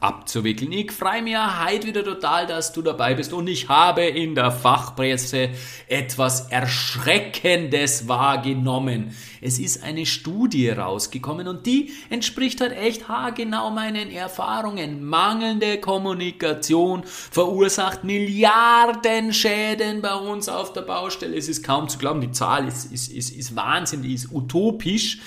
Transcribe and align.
abzuwickeln. 0.00 0.72
Ich 0.72 0.92
freue 0.92 1.22
mich 1.22 1.36
heute 1.36 1.86
wieder 1.86 2.04
total, 2.04 2.46
dass 2.46 2.72
du 2.72 2.82
dabei 2.82 3.14
bist 3.14 3.32
und 3.32 3.46
ich 3.48 3.68
habe 3.68 4.02
in 4.02 4.34
der 4.34 4.50
Fachpresse 4.50 5.50
etwas 5.88 6.48
Erschreckendes 6.50 8.08
wahrgenommen. 8.08 9.14
Es 9.40 9.58
ist 9.58 9.82
eine 9.82 10.06
Studie 10.06 10.68
rausgekommen 10.70 11.46
und 11.48 11.66
die 11.66 11.92
entspricht 12.10 12.60
halt 12.60 12.72
echt 12.72 13.08
haargenau 13.08 13.70
meinen 13.70 14.10
Erfahrungen. 14.10 15.04
Mangelnde 15.04 15.78
Kommunikation 15.78 17.02
verursacht 17.04 18.04
Milliarden 18.04 19.32
Schäden 19.32 20.02
bei 20.02 20.14
uns 20.14 20.48
auf 20.48 20.72
der 20.72 20.82
Baustelle. 20.82 21.36
Es 21.36 21.48
ist 21.48 21.64
kaum 21.64 21.88
zu 21.88 21.98
glauben, 21.98 22.20
die 22.20 22.32
Zahl 22.32 22.66
ist, 22.66 22.92
ist, 22.92 23.12
ist, 23.12 23.30
ist 23.30 23.56
Wahnsinn, 23.56 24.02
die 24.02 24.14
ist 24.14 24.32
utopisch, 24.32 25.18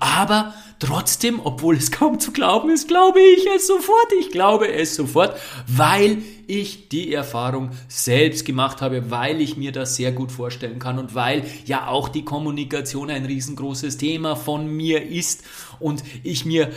aber 0.00 0.54
trotzdem, 0.78 1.40
obwohl 1.42 1.76
es 1.76 1.90
kaum 1.90 2.20
zu 2.20 2.32
glauben 2.32 2.70
ist, 2.70 2.88
glaube 2.88 3.20
ich 3.20 3.46
es 3.54 3.66
sofort 3.66 4.12
ich 4.20 4.30
glaube 4.30 4.72
es 4.72 4.94
sofort, 4.94 5.38
weil 5.66 6.18
ich 6.48 6.88
die 6.88 7.12
Erfahrung 7.12 7.70
selbst 7.88 8.46
gemacht 8.46 8.80
habe, 8.80 9.10
weil 9.10 9.42
ich 9.42 9.58
mir 9.58 9.70
das 9.70 9.96
sehr 9.96 10.12
gut 10.12 10.32
vorstellen 10.32 10.78
kann 10.78 10.98
und 10.98 11.14
weil 11.14 11.44
ja 11.66 11.88
auch 11.88 12.08
die 12.08 12.24
Kommunikation 12.24 13.10
ein 13.10 13.26
riesengroßes 13.26 13.98
Thema 13.98 14.34
von 14.34 14.66
mir 14.66 15.06
ist. 15.06 15.44
Und 15.78 16.02
ich 16.24 16.46
mir, 16.46 16.72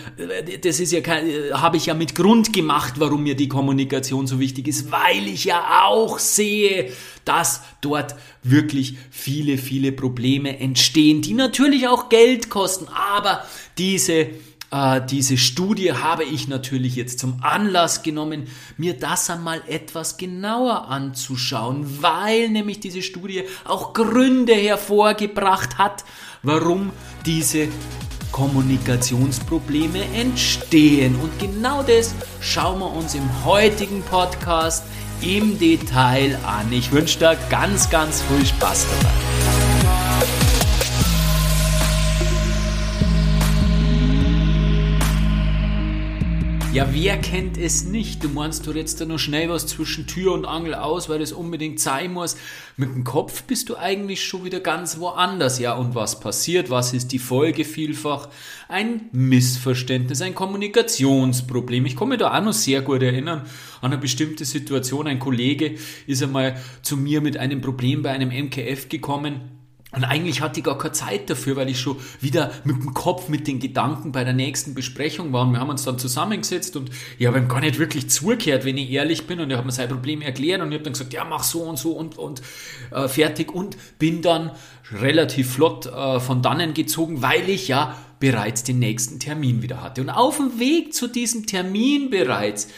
das 0.62 0.82
ist 0.82 0.92
ja 0.92 1.00
kein, 1.00 1.26
habe 1.54 1.78
ich 1.78 1.86
ja 1.86 1.94
mit 1.94 2.16
Grund 2.16 2.52
gemacht, 2.52 2.96
warum 2.98 3.24
mir 3.24 3.36
die 3.36 3.48
Kommunikation 3.48 4.28
so 4.28 4.42
wichtig 4.42 4.68
ist, 4.68 4.92
weil 4.92 5.26
ich 5.28 5.46
ja 5.46 5.86
auch 5.86 6.20
sehe, 6.20 6.92
dass 7.24 7.62
dort 7.80 8.16
wirklich 8.44 8.98
viele, 9.10 9.58
viele 9.58 9.94
Probleme 9.94 10.60
entstehen, 10.60 11.22
die 11.22 11.34
natürlich 11.34 11.88
auch 11.88 12.10
Geld 12.10 12.50
kosten, 12.50 12.88
aber 12.90 13.46
diese 13.78 14.28
äh, 14.72 15.02
diese 15.06 15.38
Studie 15.38 15.94
habe 15.94 16.24
ich 16.24 16.48
natürlich 16.48 16.96
jetzt 16.96 17.20
zum 17.20 17.38
Anlass 17.42 18.04
genommen, 18.04 18.48
mir 18.78 18.98
das 18.98 19.30
einmal 19.30 19.62
etwas 19.68 20.18
genauer 20.18 20.88
anzuschauen, 20.88 22.02
weil 22.02 22.50
nämlich 22.50 22.80
diese 22.80 23.02
Studie 23.02 23.44
auch 23.66 23.94
Gründe 23.94 24.54
hervorgebracht 24.54 25.78
hat, 25.78 26.06
warum 26.42 26.92
diese 27.26 27.68
Kommunikationsprobleme 28.32 30.04
entstehen. 30.16 31.16
Und 31.22 31.38
genau 31.38 31.84
das 31.84 32.16
schauen 32.40 32.80
wir 32.80 32.92
uns 32.94 33.14
im 33.14 33.46
heutigen 33.46 34.02
Podcast 34.04 34.86
im 35.22 35.60
Detail 35.60 36.40
an. 36.46 36.72
Ich 36.72 36.92
wünsche 36.92 37.20
dir 37.20 37.38
ganz, 37.50 37.90
ganz 37.90 38.22
viel 38.22 38.46
Spaß 38.46 38.88
dabei. 38.90 39.61
Ja, 46.74 46.88
wer 46.94 47.18
kennt 47.18 47.58
es 47.58 47.84
nicht? 47.84 48.24
Du 48.24 48.30
meinst, 48.30 48.66
du 48.66 48.72
jetzt 48.72 49.02
da 49.02 49.06
noch 49.06 49.20
schnell 49.20 49.50
was 49.50 49.68
zwischen 49.68 50.08
Tür 50.08 50.32
und 50.32 50.46
Angel 50.46 50.74
aus, 50.74 51.10
weil 51.10 51.20
das 51.20 51.34
unbedingt 51.34 51.82
sein 51.82 52.14
muss. 52.14 52.38
Mit 52.78 52.96
dem 52.96 53.04
Kopf 53.04 53.44
bist 53.44 53.68
du 53.68 53.76
eigentlich 53.76 54.24
schon 54.24 54.46
wieder 54.46 54.62
ganz 54.62 54.98
woanders. 54.98 55.60
Ja, 55.60 55.74
und 55.74 55.96
was 55.96 56.22
passiert? 56.22 56.70
Was 56.70 56.94
ist 56.94 57.12
die 57.12 57.20
Folge 57.20 57.66
vielfach? 57.66 58.30
Ein 58.70 59.10
Missverständnis, 59.12 60.22
ein 60.22 60.34
Kommunikationsproblem. 60.34 61.86
Ich 61.88 62.00
mich 62.00 62.20
da 62.20 62.38
auch 62.38 62.42
noch 62.42 62.54
sehr 62.54 62.82
gut 62.82 63.04
erinnern 63.04 63.42
an 63.82 63.92
eine 63.92 64.02
bestimmte 64.02 64.46
Situation. 64.46 65.08
Ein 65.08 65.20
Kollege 65.20 65.76
ist 66.08 66.24
einmal 66.24 66.56
zu 66.84 66.96
mir 66.96 67.20
mit 67.20 67.36
einem 67.36 67.60
Problem 67.60 68.02
bei 68.02 68.12
einem 68.12 68.30
MKF 68.30 68.88
gekommen 68.88 69.61
und 69.94 70.06
eigentlich 70.06 70.42
hatte 70.42 70.60
ich 70.62 70.66
gar 70.66 70.78
keine 70.78 70.94
Zeit 70.94 71.30
dafür, 71.30 71.58
weil 71.58 71.70
ich 71.70 71.80
schon 71.80 71.98
wieder 72.22 72.52
mit 72.64 72.78
dem 72.78 72.94
Kopf, 72.94 73.28
mit 73.28 73.46
den 73.46 73.60
Gedanken 73.60 74.14
bei 74.14 74.24
der 74.24 74.34
nächsten 74.34 74.74
Besprechung 74.74 75.34
war. 75.34 75.42
Und 75.46 75.52
wir 75.52 75.60
haben 75.60 75.70
uns 75.70 75.84
dann 75.84 76.00
zusammengesetzt 76.00 76.78
und 76.78 76.90
ich 77.20 77.28
habe 77.28 77.38
ihm 77.38 77.50
gar 77.50 77.60
nicht 77.60 77.78
wirklich 77.78 78.10
zugehört, 78.10 78.64
wenn 78.64 78.78
ich 78.78 78.90
ehrlich 78.90 79.28
bin. 79.28 79.42
Und 79.42 79.52
er 79.52 79.58
hat 79.58 79.66
mir 79.66 79.74
sein 79.74 79.90
Problem 79.90 80.22
erklärt 80.22 80.62
und 80.62 80.70
ich 80.70 80.76
habe 80.76 80.86
dann 80.86 80.94
gesagt, 80.94 81.12
ja, 81.12 81.26
mach 81.26 81.44
so 81.44 81.64
und 81.64 81.78
so 81.78 81.92
und, 81.92 82.18
und 82.18 82.42
äh, 82.92 83.10
fertig. 83.10 83.54
Und 83.54 83.76
bin 84.00 84.22
dann 84.22 84.52
relativ 84.94 85.56
flott 85.56 85.88
äh, 85.88 86.22
von 86.22 86.42
dannen 86.42 86.74
gezogen, 86.74 87.22
weil 87.22 87.50
ich 87.50 87.68
ja 87.68 87.98
bereits 88.22 88.64
den 88.64 88.80
nächsten 88.80 89.20
Termin 89.20 89.62
wieder 89.62 89.82
hatte. 89.82 90.00
Und 90.00 90.10
auf 90.10 90.38
dem 90.38 90.58
Weg 90.58 90.94
zu 90.94 91.08
diesem 91.08 91.48
Termin 91.48 92.10
bereits 92.10 92.70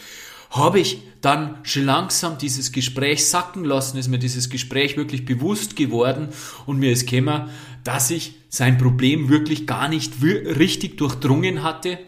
habe 0.54 0.78
ich 0.78 1.02
dann 1.20 1.58
schon 1.64 1.84
langsam 1.84 2.38
dieses 2.38 2.70
Gespräch 2.70 3.26
sacken 3.26 3.64
lassen, 3.64 3.98
ist 3.98 4.08
mir 4.08 4.18
dieses 4.18 4.50
Gespräch 4.50 4.96
wirklich 4.96 5.24
bewusst 5.24 5.74
geworden 5.74 6.28
und 6.66 6.78
mir 6.78 6.92
ist 6.92 7.08
gekommen, 7.08 7.48
dass 7.82 8.10
ich 8.10 8.34
sein 8.48 8.78
Problem 8.78 9.28
wirklich 9.28 9.66
gar 9.66 9.88
nicht 9.88 10.22
richtig 10.22 10.96
durchdrungen 10.96 11.62
hatte 11.62 11.98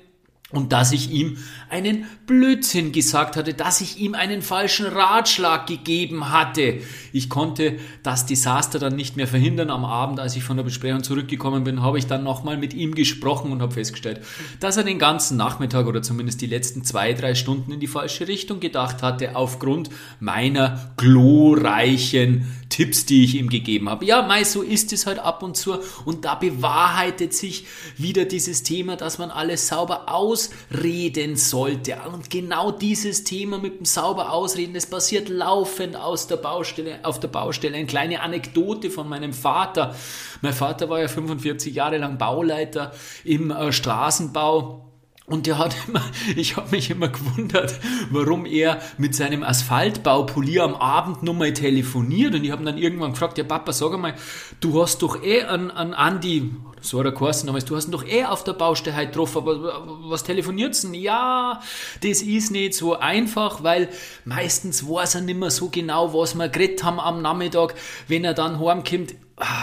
und 0.53 0.73
dass 0.73 0.93
ich 0.93 1.11
ihm 1.11 1.39
einen 1.71 2.07
Blödsinn 2.27 2.93
gesagt 2.93 3.35
hatte, 3.35 3.53
dass 3.53 3.81
ich 3.81 3.99
ihm 3.99 4.15
einen 4.15 4.43
falschen 4.43 4.87
Ratschlag 4.87 5.67
gegeben 5.67 6.31
hatte. 6.31 6.83
Ich 7.13 7.29
konnte 7.29 7.81
das 8.05 8.27
Desaster 8.27 8.79
dann 8.79 8.95
nicht 8.95 9.17
mehr 9.17 9.27
verhindern. 9.27 9.71
Am 9.71 9.85
Abend, 9.85 10.21
als 10.21 10.37
ich 10.37 10.45
von 10.45 10.57
der 10.57 10.63
Besprechung 10.63 11.03
zurückgekommen 11.03 11.65
bin, 11.65 11.83
habe 11.83 11.99
ich 11.99 12.07
dann 12.07 12.23
nochmal 12.23 12.59
mit 12.59 12.75
ihm 12.75 12.95
gesprochen 12.95 13.51
und 13.51 13.61
habe 13.61 13.75
festgestellt, 13.75 14.21
dass 14.61 14.77
er 14.77 14.85
den 14.85 15.01
ganzen 15.01 15.37
Nachmittag 15.37 15.87
oder 15.87 16.01
zumindest 16.01 16.41
die 16.41 16.47
letzten 16.47 16.85
zwei, 16.85 17.13
drei 17.13 17.35
Stunden 17.35 17.73
in 17.73 17.81
die 17.81 17.89
falsche 17.89 18.29
Richtung 18.29 18.61
gedacht 18.61 19.03
hatte, 19.03 19.35
aufgrund 19.35 19.91
meiner 20.21 20.93
glorreichen 20.97 22.47
Tipps, 22.69 23.07
die 23.07 23.25
ich 23.25 23.35
ihm 23.35 23.49
gegeben 23.49 23.89
habe. 23.89 24.05
Ja, 24.05 24.23
mei, 24.23 24.45
so 24.45 24.63
ist 24.63 24.93
es 24.93 25.07
halt 25.07 25.19
ab 25.19 25.43
und 25.43 25.57
zu 25.57 25.79
und 26.05 26.25
da 26.25 26.35
bewahrheitet 26.35 27.33
sich 27.33 27.67
wieder 27.97 28.25
dieses 28.25 28.63
Thema, 28.63 28.97
dass 28.97 29.19
man 29.19 29.31
alles 29.31 29.69
sauber 29.69 30.09
ausreden 30.37 31.37
sollte. 31.37 31.97
Und 32.13 32.29
genau 32.29 32.71
dieses 32.71 33.25
Thema 33.25 33.59
mit 33.59 33.79
dem 33.79 33.85
sauber 33.87 34.33
ausreden, 34.33 34.75
das 34.75 34.87
passiert 34.87 35.29
laufend 35.31 35.97
aus 35.97 36.27
der 36.27 36.37
Baustelle, 36.37 36.99
auf 37.05 37.21
der 37.21 37.29
Baustelle. 37.29 37.77
Eine 37.77 37.87
kleine 37.87 38.21
Anekdote 38.21 38.91
von 38.91 39.09
meinem 39.09 39.33
Vater. 39.33 39.95
Mein 40.43 40.53
Vater 40.53 40.91
war 40.91 41.01
ja 41.01 41.09
45 41.09 41.75
Jahre 41.75 41.97
lang 41.97 42.19
Bauleiter 42.19 42.93
im 43.25 43.51
äh, 43.51 43.73
Straßenbau. 43.73 44.86
Und 45.27 45.49
der 45.49 45.59
hat 45.59 45.75
immer, 45.89 46.03
ich 46.37 46.57
habe 46.57 46.71
mich 46.71 46.89
immer 46.89 47.09
gewundert, 47.09 47.75
warum 48.11 48.47
er 48.47 48.81
mit 48.97 49.15
seinem 49.15 49.43
Asphaltbaupolier 49.43 50.63
am 50.63 50.77
Abend 50.77 51.25
nochmal 51.25 51.53
telefoniert. 51.53 52.35
Und 52.35 52.45
ich 52.45 52.53
habe 52.53 52.65
dann 52.65 52.79
irgendwann 52.79 53.13
gefragt, 53.13 53.37
ja 53.37 53.45
Papa, 53.45 53.73
sag 53.73 53.93
einmal, 53.93 54.15
du 54.61 54.81
hast 54.81 55.03
doch 55.03 55.23
eh 55.23 55.43
an, 55.43 55.73
an 55.73 55.95
Andi, 55.95 56.53
so 56.81 57.01
hat 57.01 57.07
er 57.07 57.13
geheißen 57.13 57.47
damals, 57.49 57.65
du 57.65 57.75
hast 57.75 57.89
ihn 57.89 57.91
doch 57.91 58.07
eh 58.07 58.25
auf 58.25 58.45
der 58.45 58.53
Baustelle 58.53 58.97
heute 58.97 59.09
getroffen, 59.09 59.39
aber 59.39 59.85
was 60.09 60.23
telefoniert's 60.23 60.83
denn? 60.83 60.95
Ja, 60.95 61.61
das 62.03 62.23
ist 62.23 62.53
nicht 62.53 62.75
so 62.75 62.97
einfach, 62.97 63.65
weil 63.65 63.89
meistens 64.25 64.89
weiß 64.89 65.17
er 65.17 65.21
nicht 65.23 65.41
mehr 65.41 65.51
so 65.51 65.69
genau, 65.71 66.15
was 66.15 66.37
wir 66.37 66.49
geredet 66.49 66.85
haben 66.85 67.01
am 67.01 67.21
Nachmittag. 67.21 67.75
Wenn 68.07 68.25
er 68.25 68.35
dann 68.35 68.61
heimkommt, 68.61 69.17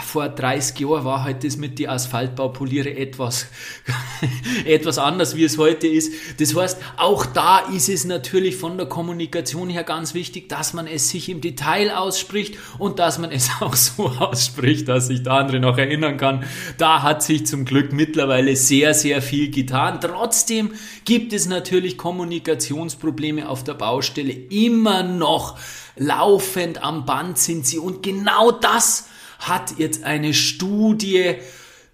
vor 0.06 0.28
30 0.28 0.78
Jahren 0.78 1.04
war 1.04 1.24
halt 1.24 1.42
das 1.42 1.56
mit 1.56 1.80
die 1.80 1.88
Asphaltbaupoliere 1.88 2.96
etwas, 2.96 3.48
etwas 4.64 4.98
anders, 4.98 5.34
wie 5.34 5.42
es 5.42 5.58
heute 5.58 5.88
ist. 5.88 6.12
Das 6.38 6.54
heißt, 6.54 6.78
auch 6.96 7.26
da 7.26 7.58
ist 7.58 7.88
es 7.88 8.04
natürlich 8.04 8.56
von 8.56 8.76
der 8.76 8.86
Kommunikation 8.86 9.68
her 9.68 9.82
ganz 9.82 10.14
wichtig, 10.14 10.48
dass 10.48 10.74
man 10.74 10.86
es 10.86 11.10
sich 11.10 11.28
im 11.28 11.40
Detail 11.40 11.90
ausspricht 11.90 12.56
und 12.78 13.00
dass 13.00 13.18
man 13.18 13.32
es 13.32 13.50
auch 13.60 13.74
so 13.74 14.06
ausspricht, 14.06 14.86
dass 14.86 15.08
sich 15.08 15.24
der 15.24 15.32
andere 15.32 15.58
noch 15.58 15.76
erinnern 15.76 16.18
kann. 16.18 16.44
Da 16.78 17.02
hat 17.02 17.24
sich 17.24 17.44
zum 17.44 17.64
Glück 17.64 17.92
mittlerweile 17.92 18.54
sehr, 18.54 18.94
sehr 18.94 19.22
viel 19.22 19.50
getan. 19.50 19.98
Trotzdem 20.00 20.70
gibt 21.04 21.32
es 21.32 21.46
natürlich 21.46 21.98
Kommunikationsprobleme 21.98 23.48
auf 23.48 23.64
der 23.64 23.74
Baustelle. 23.74 24.34
Immer 24.50 25.02
noch 25.02 25.58
laufend 25.96 26.80
am 26.80 27.04
Band 27.04 27.38
sind 27.38 27.66
sie 27.66 27.78
und 27.78 28.04
genau 28.04 28.52
das 28.52 29.08
hat 29.38 29.78
jetzt 29.78 30.04
eine 30.04 30.34
Studie 30.34 31.36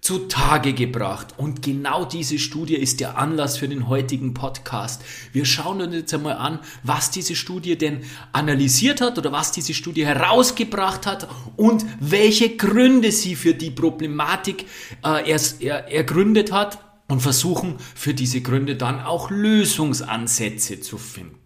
zutage 0.01 0.73
gebracht. 0.73 1.35
Und 1.37 1.61
genau 1.61 2.05
diese 2.05 2.39
Studie 2.39 2.75
ist 2.75 2.99
der 2.99 3.17
Anlass 3.17 3.57
für 3.57 3.67
den 3.67 3.87
heutigen 3.87 4.33
Podcast. 4.33 5.03
Wir 5.31 5.45
schauen 5.45 5.79
uns 5.81 5.93
jetzt 5.93 6.13
einmal 6.13 6.37
an, 6.37 6.59
was 6.81 7.11
diese 7.11 7.35
Studie 7.35 7.77
denn 7.77 8.01
analysiert 8.33 8.99
hat 8.99 9.19
oder 9.19 9.31
was 9.31 9.51
diese 9.51 9.75
Studie 9.75 10.05
herausgebracht 10.05 11.05
hat 11.05 11.27
und 11.55 11.85
welche 11.99 12.57
Gründe 12.57 13.11
sie 13.11 13.35
für 13.35 13.53
die 13.53 13.69
Problematik 13.69 14.65
äh, 15.05 15.29
erst, 15.29 15.61
er, 15.61 15.91
ergründet 15.91 16.51
hat 16.51 16.79
und 17.07 17.19
versuchen 17.19 17.75
für 17.93 18.15
diese 18.15 18.41
Gründe 18.41 18.75
dann 18.75 19.01
auch 19.01 19.29
Lösungsansätze 19.29 20.81
zu 20.81 20.97
finden. 20.97 21.37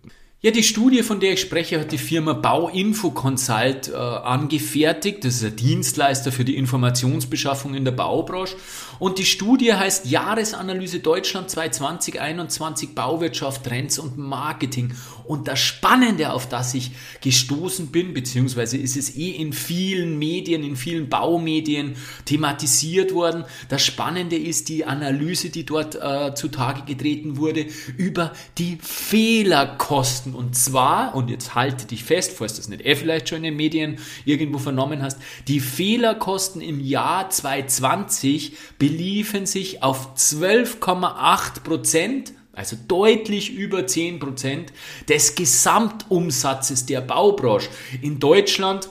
Ja, 0.45 0.51
die 0.51 0.62
Studie, 0.62 1.01
von 1.01 1.19
der 1.19 1.33
ich 1.33 1.42
spreche, 1.42 1.80
hat 1.80 1.92
die 1.92 1.97
Firma 1.97 2.33
Bauinfo 2.33 3.09
Consult 3.09 3.88
äh, 3.88 3.95
angefertigt. 3.95 5.25
Das 5.25 5.38
ist 5.38 5.44
ein 5.44 5.56
Dienstleister 5.56 6.31
für 6.31 6.45
die 6.45 6.56
Informationsbeschaffung 6.56 7.74
in 7.74 7.83
der 7.83 7.94
Baubranche. 7.94 8.56
Und 9.00 9.18
die 9.18 9.25
Studie 9.25 9.74
heißt 9.74 10.06
Jahresanalyse 10.06 11.00
Deutschland 11.00 11.50
2020-21 11.50 12.94
Bauwirtschaft, 12.94 13.63
Trends 13.63 13.97
und 13.97 14.19
Marketing. 14.19 14.94
Und 15.27 15.48
das 15.48 15.60
Spannende, 15.60 16.31
auf 16.33 16.48
das 16.48 16.74
ich 16.74 16.92
gestoßen 17.22 17.88
bin, 17.88 18.13
beziehungsweise 18.13 18.77
ist 18.77 18.95
es 18.95 19.16
eh 19.16 19.31
in 19.31 19.54
vielen 19.54 20.19
Medien, 20.19 20.63
in 20.63 20.75
vielen 20.75 21.10
Baumedien 21.10 21.95
thematisiert 22.25 23.13
worden. 23.13 23.45
Das 23.69 23.83
Spannende 23.83 24.36
ist 24.36 24.69
die 24.69 24.86
Analyse, 24.86 25.50
die 25.50 25.66
dort 25.66 25.95
äh, 25.95 26.33
zutage 26.36 26.83
getreten 26.83 27.38
wurde, 27.38 27.66
über 27.98 28.33
die 28.57 28.77
Fehlerkosten 28.81 30.33
und 30.33 30.56
zwar, 30.56 31.16
und 31.16 31.30
jetzt 31.30 31.56
halte 31.56 31.86
dich 31.86 32.04
fest, 32.04 32.33
falls 32.38 32.54
du 32.54 32.57
das 32.60 32.69
nicht 32.69 32.86
eh 32.86 32.95
vielleicht 32.95 33.30
schon 33.30 33.39
in 33.39 33.44
den 33.44 33.56
Medien 33.56 33.98
irgendwo 34.25 34.60
vernommen 34.60 35.01
hast, 35.01 35.19
die 35.48 35.60
Fehlerkosten 35.60 36.62
im 36.62 36.80
Jahr 36.80 37.30
2020 37.30 38.54
beliefen 38.80 39.45
sich 39.45 39.83
auf 39.83 40.16
12,8 40.16 41.62
Prozent 41.63 42.33
also 42.56 42.78
deutlich 42.88 43.54
über 43.54 43.86
10 43.86 44.19
Prozent 44.19 44.74
des 45.07 45.36
Gesamtumsatzes 45.36 46.86
der 46.86 47.02
Baubranche. 47.02 47.69
In 48.02 48.19
Deutschland 48.19 48.90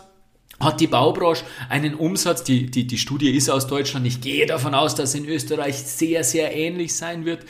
hat 0.61 0.81
die 0.81 0.87
Baubranche 0.87 1.45
einen 1.69 1.95
Umsatz, 1.95 2.45
die, 2.45 2.71
die, 2.71 2.87
die 2.87 2.99
Studie 2.99 3.31
ist 3.31 3.51
aus 3.51 3.67
Deutschland, 3.67 4.07
ich 4.07 4.21
gehe 4.21 4.47
davon 4.47 4.75
aus, 4.75 4.95
dass 4.95 5.15
in 5.15 5.27
Österreich 5.27 5.77
sehr, 5.77 6.25
sehr 6.25 6.55
ähnlich 6.55 6.97
sein 6.97 7.25
wird. 7.25 7.45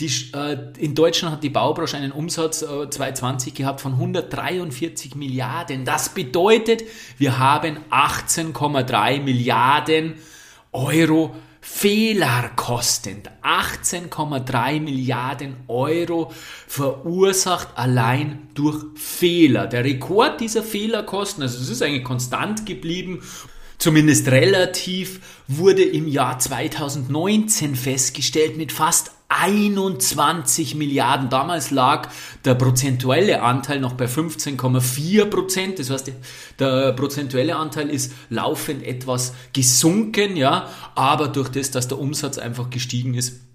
Die, 0.00 0.10
äh, 0.34 0.56
in 0.78 0.94
Deutschland 0.94 1.36
hat 1.36 1.42
die 1.42 1.50
Baubranche 1.50 1.96
einen 1.96 2.12
Umsatz 2.12 2.62
äh, 2.62 2.90
2020 2.90 3.54
gehabt 3.54 3.80
von 3.80 3.92
143 3.92 5.14
Milliarden. 5.14 5.84
Das 5.84 6.10
bedeutet, 6.10 6.84
wir 7.16 7.38
haben 7.38 7.78
18,3 7.90 9.20
Milliarden 9.20 10.14
Euro 10.72 11.34
fehlerkostend 11.70 13.30
18,3 13.42 14.80
Milliarden 14.80 15.56
Euro 15.68 16.32
verursacht 16.66 17.68
allein 17.76 18.48
durch 18.54 18.84
Fehler. 18.96 19.68
Der 19.68 19.84
Rekord 19.84 20.40
dieser 20.40 20.64
Fehlerkosten, 20.64 21.42
also 21.42 21.60
es 21.60 21.68
ist 21.68 21.82
eigentlich 21.82 22.02
konstant 22.02 22.66
geblieben, 22.66 23.22
zumindest 23.76 24.26
relativ, 24.28 25.20
wurde 25.46 25.84
im 25.84 26.08
Jahr 26.08 26.40
2019 26.40 27.76
festgestellt 27.76 28.56
mit 28.56 28.72
fast 28.72 29.12
21 29.28 30.74
Milliarden. 30.74 31.28
Damals 31.28 31.70
lag 31.70 32.08
der 32.44 32.54
prozentuelle 32.54 33.42
Anteil 33.42 33.78
noch 33.78 33.92
bei 33.92 34.06
15,4 34.06 35.26
Prozent. 35.26 35.78
Das 35.78 35.90
heißt, 35.90 36.12
der 36.58 36.92
prozentuelle 36.92 37.56
Anteil 37.56 37.90
ist 37.90 38.12
laufend 38.30 38.82
etwas 38.82 39.34
gesunken, 39.52 40.36
ja, 40.36 40.68
aber 40.94 41.28
durch 41.28 41.50
das, 41.50 41.70
dass 41.70 41.88
der 41.88 41.98
Umsatz 41.98 42.38
einfach 42.38 42.70
gestiegen 42.70 43.14
ist, 43.14 43.47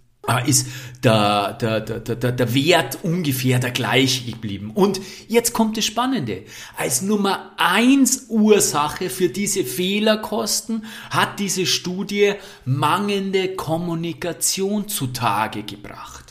ist 0.46 0.68
der, 1.04 1.54
der, 1.54 1.82
der, 1.82 2.00
der, 2.00 2.32
der 2.32 2.54
Wert 2.54 3.00
ungefähr 3.04 3.60
der 3.60 3.72
gleiche 3.72 4.32
geblieben. 4.32 4.72
Und 4.74 5.02
jetzt 5.28 5.54
kommt 5.54 5.76
das 5.76 5.84
Spannende. 5.84 6.44
Als 6.78 7.02
Nummer 7.02 7.52
eins 7.58 8.28
Ursache 8.30 9.10
für 9.10 9.28
diese 9.28 9.66
Fehlerkosten 9.66 10.86
hat 11.10 11.40
diese 11.40 11.66
Studie 11.66 12.36
mangelnde 12.64 13.56
Kommunikation 13.56 14.88
zutage 14.88 15.64
gebracht. 15.64 16.23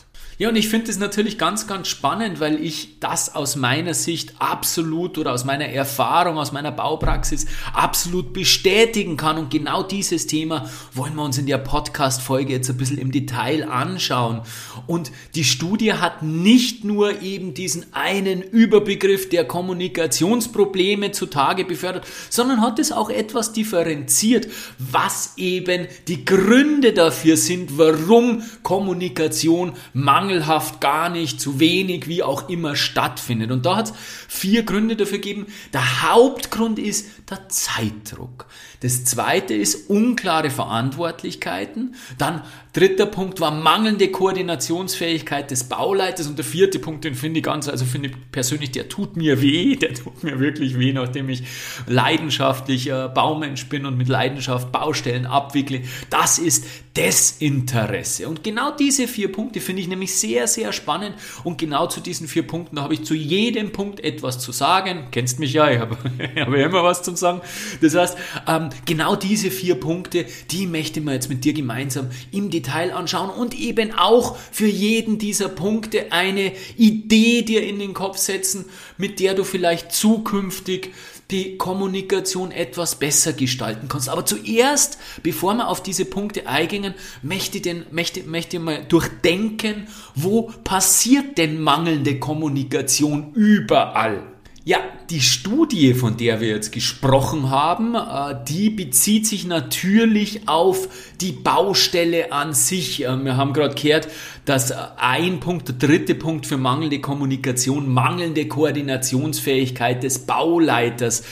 Ja, 0.43 0.49
und 0.49 0.57
ich 0.57 0.67
finde 0.67 0.91
es 0.91 0.99
natürlich 0.99 1.37
ganz, 1.37 1.67
ganz 1.67 1.87
spannend, 1.87 2.41
weil 2.41 2.61
ich 2.61 2.99
das 2.99 3.33
aus 3.33 3.55
meiner 3.55 3.93
Sicht 3.93 4.33
absolut 4.39 5.17
oder 5.17 5.31
aus 5.31 5.45
meiner 5.45 5.67
Erfahrung, 5.67 6.37
aus 6.37 6.51
meiner 6.51 6.73
Baupraxis 6.73 7.45
absolut 7.73 8.33
bestätigen 8.33 9.15
kann. 9.15 9.37
Und 9.37 9.51
genau 9.51 9.83
dieses 9.83 10.27
Thema 10.27 10.69
wollen 10.91 11.15
wir 11.15 11.23
uns 11.23 11.37
in 11.37 11.45
der 11.45 11.59
Podcast-Folge 11.59 12.51
jetzt 12.51 12.69
ein 12.69 12.75
bisschen 12.75 12.97
im 12.97 13.13
Detail 13.13 13.69
anschauen. 13.69 14.41
Und 14.85 15.13
die 15.33 15.45
Studie 15.45 15.93
hat 15.93 16.23
nicht 16.23 16.83
nur 16.83 17.21
eben 17.21 17.53
diesen 17.53 17.85
einen 17.93 18.41
Überbegriff 18.41 19.29
der 19.29 19.45
Kommunikationsprobleme 19.45 21.13
zutage 21.13 21.63
befördert, 21.63 22.05
sondern 22.29 22.59
hat 22.59 22.79
es 22.79 22.91
auch 22.91 23.09
etwas 23.09 23.53
differenziert, 23.53 24.49
was 24.77 25.35
eben 25.37 25.87
die 26.09 26.25
Gründe 26.25 26.91
dafür 26.91 27.37
sind, 27.37 27.77
warum 27.77 28.43
Kommunikation 28.61 29.71
mangelt 29.93 30.32
mangelhaft, 30.33 30.81
gar 30.81 31.09
nicht, 31.09 31.39
zu 31.39 31.59
wenig, 31.59 32.07
wie 32.07 32.23
auch 32.23 32.49
immer 32.49 32.75
stattfindet. 32.75 33.51
Und 33.51 33.65
da 33.65 33.75
hat 33.77 33.87
es 33.87 33.93
vier 34.27 34.63
Gründe 34.63 34.95
dafür 34.95 35.19
gegeben. 35.19 35.47
Der 35.73 36.03
Hauptgrund 36.03 36.79
ist 36.79 37.22
der 37.33 37.49
Zeitdruck. 37.49 38.45
Das 38.81 39.05
zweite 39.05 39.53
ist 39.53 39.89
unklare 39.89 40.49
Verantwortlichkeiten. 40.49 41.95
Dann 42.17 42.41
dritter 42.73 43.05
Punkt 43.05 43.39
war 43.39 43.51
mangelnde 43.51 44.09
Koordinationsfähigkeit 44.09 45.49
des 45.51 45.65
Bauleiters. 45.65 46.27
Und 46.27 46.37
der 46.37 46.43
vierte 46.43 46.79
Punkt, 46.79 47.05
den 47.05 47.15
finde 47.15 47.39
ich 47.39 47.45
ganz, 47.45 47.69
also 47.69 47.85
finde 47.85 48.09
ich 48.09 48.15
persönlich, 48.31 48.71
der 48.71 48.89
tut 48.89 49.15
mir 49.15 49.41
weh. 49.41 49.75
Der 49.83 49.93
tut 49.93 50.23
mir 50.23 50.39
wirklich 50.39 50.77
weh, 50.77 50.93
nachdem 50.93 51.29
ich 51.29 51.43
leidenschaftlich 51.87 52.89
äh, 52.89 53.09
Baumensch 53.13 53.67
bin 53.67 53.85
und 53.85 53.97
mit 53.97 54.07
Leidenschaft 54.07 54.71
Baustellen 54.71 55.25
abwickle. 55.25 55.81
Das 56.09 56.37
ist 56.37 56.65
Desinteresse. 56.95 58.27
Und 58.27 58.43
genau 58.43 58.71
diese 58.75 59.07
vier 59.07 59.31
Punkte 59.31 59.59
finde 59.61 59.81
ich 59.81 59.87
nämlich 59.87 60.15
sehr, 60.15 60.47
sehr 60.47 60.71
spannend. 60.71 61.15
Und 61.43 61.57
genau 61.57 61.87
zu 61.87 62.01
diesen 62.01 62.27
vier 62.27 62.45
Punkten 62.45 62.79
habe 62.81 62.93
ich 62.93 63.03
zu 63.03 63.13
jedem 63.13 63.71
Punkt 63.71 63.99
etwas 63.99 64.39
zu 64.39 64.51
sagen. 64.51 65.07
Kennst 65.11 65.39
mich 65.39 65.53
ja, 65.53 65.69
ich 65.69 65.79
habe, 65.79 65.97
ich 66.35 66.35
immer 66.37 66.83
was 66.83 67.01
zu 67.01 67.11
sagen. 67.23 67.41
Das 67.81 67.95
heißt, 67.95 68.17
ähm, 68.47 68.69
genau 68.85 69.15
diese 69.15 69.49
vier 69.49 69.75
Punkte, 69.75 70.25
die 70.51 70.67
möchte 70.67 71.01
man 71.01 71.15
jetzt 71.15 71.29
mit 71.29 71.43
dir 71.43 71.53
gemeinsam 71.53 72.09
im 72.31 72.49
Detail 72.49 72.93
anschauen 72.93 73.29
und 73.29 73.59
eben 73.59 73.91
auch 73.97 74.37
für 74.51 74.67
jeden 74.67 75.17
dieser 75.17 75.49
Punkte 75.49 76.11
eine 76.11 76.51
Idee 76.77 77.41
dir 77.41 77.63
in 77.63 77.79
den 77.79 77.93
Kopf 77.93 78.17
setzen, 78.17 78.65
mit 78.97 79.19
der 79.19 79.33
du 79.33 79.43
vielleicht 79.43 79.91
zukünftig 79.91 80.91
die 81.31 81.57
Kommunikation 81.57 82.51
etwas 82.51 82.95
besser 82.95 83.33
gestalten 83.33 83.87
kannst. 83.87 84.09
Aber 84.09 84.25
zuerst, 84.25 84.99
bevor 85.23 85.55
wir 85.55 85.67
auf 85.67 85.81
diese 85.81 86.05
Punkte 86.05 86.47
eingehen, 86.47 86.93
möchte 87.21 87.57
ich, 87.57 87.63
den, 87.63 87.85
möchte, 87.91 88.23
möchte 88.23 88.59
mal 88.59 88.83
durchdenken, 88.85 89.87
wo 90.15 90.51
passiert 90.63 91.37
denn 91.37 91.61
mangelnde 91.61 92.19
Kommunikation 92.19 93.33
überall? 93.33 94.32
Ja, 94.65 94.77
die 95.09 95.19
Studie, 95.19 95.93
von 95.93 96.15
der 96.15 96.39
wir 96.39 96.47
jetzt 96.47 96.71
gesprochen 96.71 97.49
haben, 97.49 97.95
äh, 97.95 98.33
die 98.47 98.69
bezieht 98.69 99.27
sich 99.27 99.45
natürlich 99.45 100.47
auf 100.47 100.87
die 101.19 101.33
Baustelle 101.33 102.31
an 102.31 102.53
sich. 102.53 103.03
Äh, 103.03 103.25
wir 103.25 103.35
haben 103.35 103.51
gerade 103.51 103.75
gehört, 103.75 104.07
dass 104.45 104.71
äh, 104.71 104.75
ein 104.97 105.39
Punkt, 105.39 105.67
der 105.69 105.75
dritte 105.75 106.15
Punkt 106.15 106.45
für 106.45 106.57
mangelnde 106.57 106.99
Kommunikation, 106.99 107.91
mangelnde 107.91 108.47
Koordinationsfähigkeit 108.47 110.03
des 110.03 110.19
Bauleiters 110.19 111.23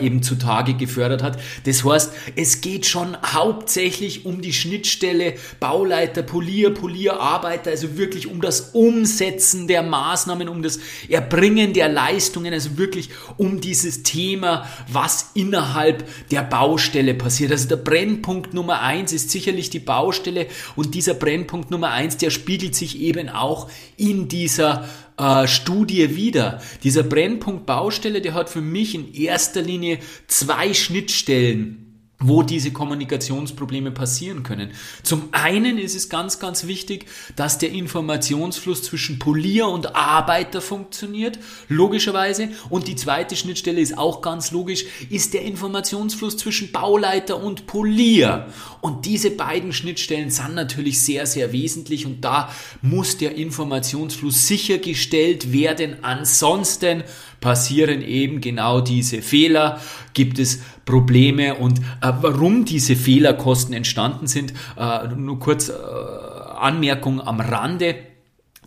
eben 0.00 0.22
zutage 0.22 0.74
gefördert 0.74 1.22
hat. 1.22 1.38
Das 1.64 1.84
heißt, 1.84 2.12
es 2.36 2.60
geht 2.60 2.86
schon 2.86 3.16
hauptsächlich 3.24 4.26
um 4.26 4.40
die 4.40 4.52
Schnittstelle 4.52 5.34
Bauleiter, 5.60 6.22
Polier, 6.22 6.74
Polierarbeiter, 6.74 7.70
also 7.70 7.96
wirklich 7.96 8.26
um 8.26 8.40
das 8.40 8.70
Umsetzen 8.72 9.68
der 9.68 9.82
Maßnahmen, 9.82 10.48
um 10.48 10.62
das 10.62 10.80
Erbringen 11.08 11.72
der 11.72 11.88
Leistungen, 11.88 12.52
also 12.52 12.78
wirklich 12.78 13.10
um 13.36 13.60
dieses 13.60 14.02
Thema, 14.02 14.68
was 14.90 15.30
innerhalb 15.34 16.04
der 16.30 16.42
Baustelle 16.42 17.14
passiert. 17.14 17.52
Also 17.52 17.68
der 17.68 17.76
Brennpunkt 17.76 18.54
Nummer 18.54 18.80
eins 18.80 19.12
ist 19.12 19.30
sicherlich 19.30 19.70
die 19.70 19.80
Baustelle 19.80 20.46
und 20.76 20.94
dieser 20.94 21.14
Brennpunkt 21.14 21.70
Nummer 21.70 21.90
eins, 21.90 22.16
der 22.16 22.30
spiegelt 22.48 22.74
sich 22.74 22.98
eben 23.00 23.28
auch 23.28 23.68
in 23.98 24.26
dieser 24.26 24.88
äh, 25.18 25.46
Studie 25.46 26.16
wieder. 26.16 26.62
Dieser 26.82 27.02
Brennpunkt 27.02 27.66
Baustelle, 27.66 28.22
der 28.22 28.32
hat 28.32 28.48
für 28.48 28.62
mich 28.62 28.94
in 28.94 29.12
erster 29.12 29.60
Linie 29.60 29.98
zwei 30.28 30.72
Schnittstellen 30.72 31.87
wo 32.20 32.42
diese 32.42 32.72
Kommunikationsprobleme 32.72 33.92
passieren 33.92 34.42
können. 34.42 34.72
Zum 35.04 35.28
einen 35.30 35.78
ist 35.78 35.94
es 35.94 36.08
ganz, 36.08 36.40
ganz 36.40 36.66
wichtig, 36.66 37.06
dass 37.36 37.58
der 37.58 37.70
Informationsfluss 37.70 38.82
zwischen 38.82 39.20
Polier 39.20 39.68
und 39.68 39.94
Arbeiter 39.94 40.60
funktioniert, 40.60 41.38
logischerweise. 41.68 42.48
Und 42.70 42.88
die 42.88 42.96
zweite 42.96 43.36
Schnittstelle 43.36 43.80
ist 43.80 43.96
auch 43.96 44.20
ganz 44.20 44.50
logisch, 44.50 44.84
ist 45.10 45.32
der 45.32 45.42
Informationsfluss 45.42 46.36
zwischen 46.36 46.72
Bauleiter 46.72 47.40
und 47.40 47.66
Polier. 47.66 48.48
Und 48.80 49.06
diese 49.06 49.30
beiden 49.30 49.72
Schnittstellen 49.72 50.30
sind 50.30 50.54
natürlich 50.54 51.00
sehr, 51.00 51.24
sehr 51.24 51.52
wesentlich 51.52 52.04
und 52.04 52.22
da 52.22 52.52
muss 52.82 53.16
der 53.16 53.36
Informationsfluss 53.36 54.48
sichergestellt 54.48 55.52
werden. 55.52 55.98
Ansonsten 56.02 57.04
passieren 57.40 58.02
eben 58.02 58.40
genau 58.40 58.80
diese 58.80 59.22
Fehler, 59.22 59.80
gibt 60.14 60.40
es 60.40 60.60
Probleme 60.88 61.54
und 61.56 61.80
äh, 61.80 62.12
warum 62.22 62.64
diese 62.64 62.96
Fehlerkosten 62.96 63.74
entstanden 63.74 64.26
sind, 64.26 64.54
äh, 64.78 65.08
nur 65.14 65.38
kurz 65.38 65.68
äh, 65.68 65.72
Anmerkung 65.72 67.20
am 67.20 67.40
Rande. 67.40 67.94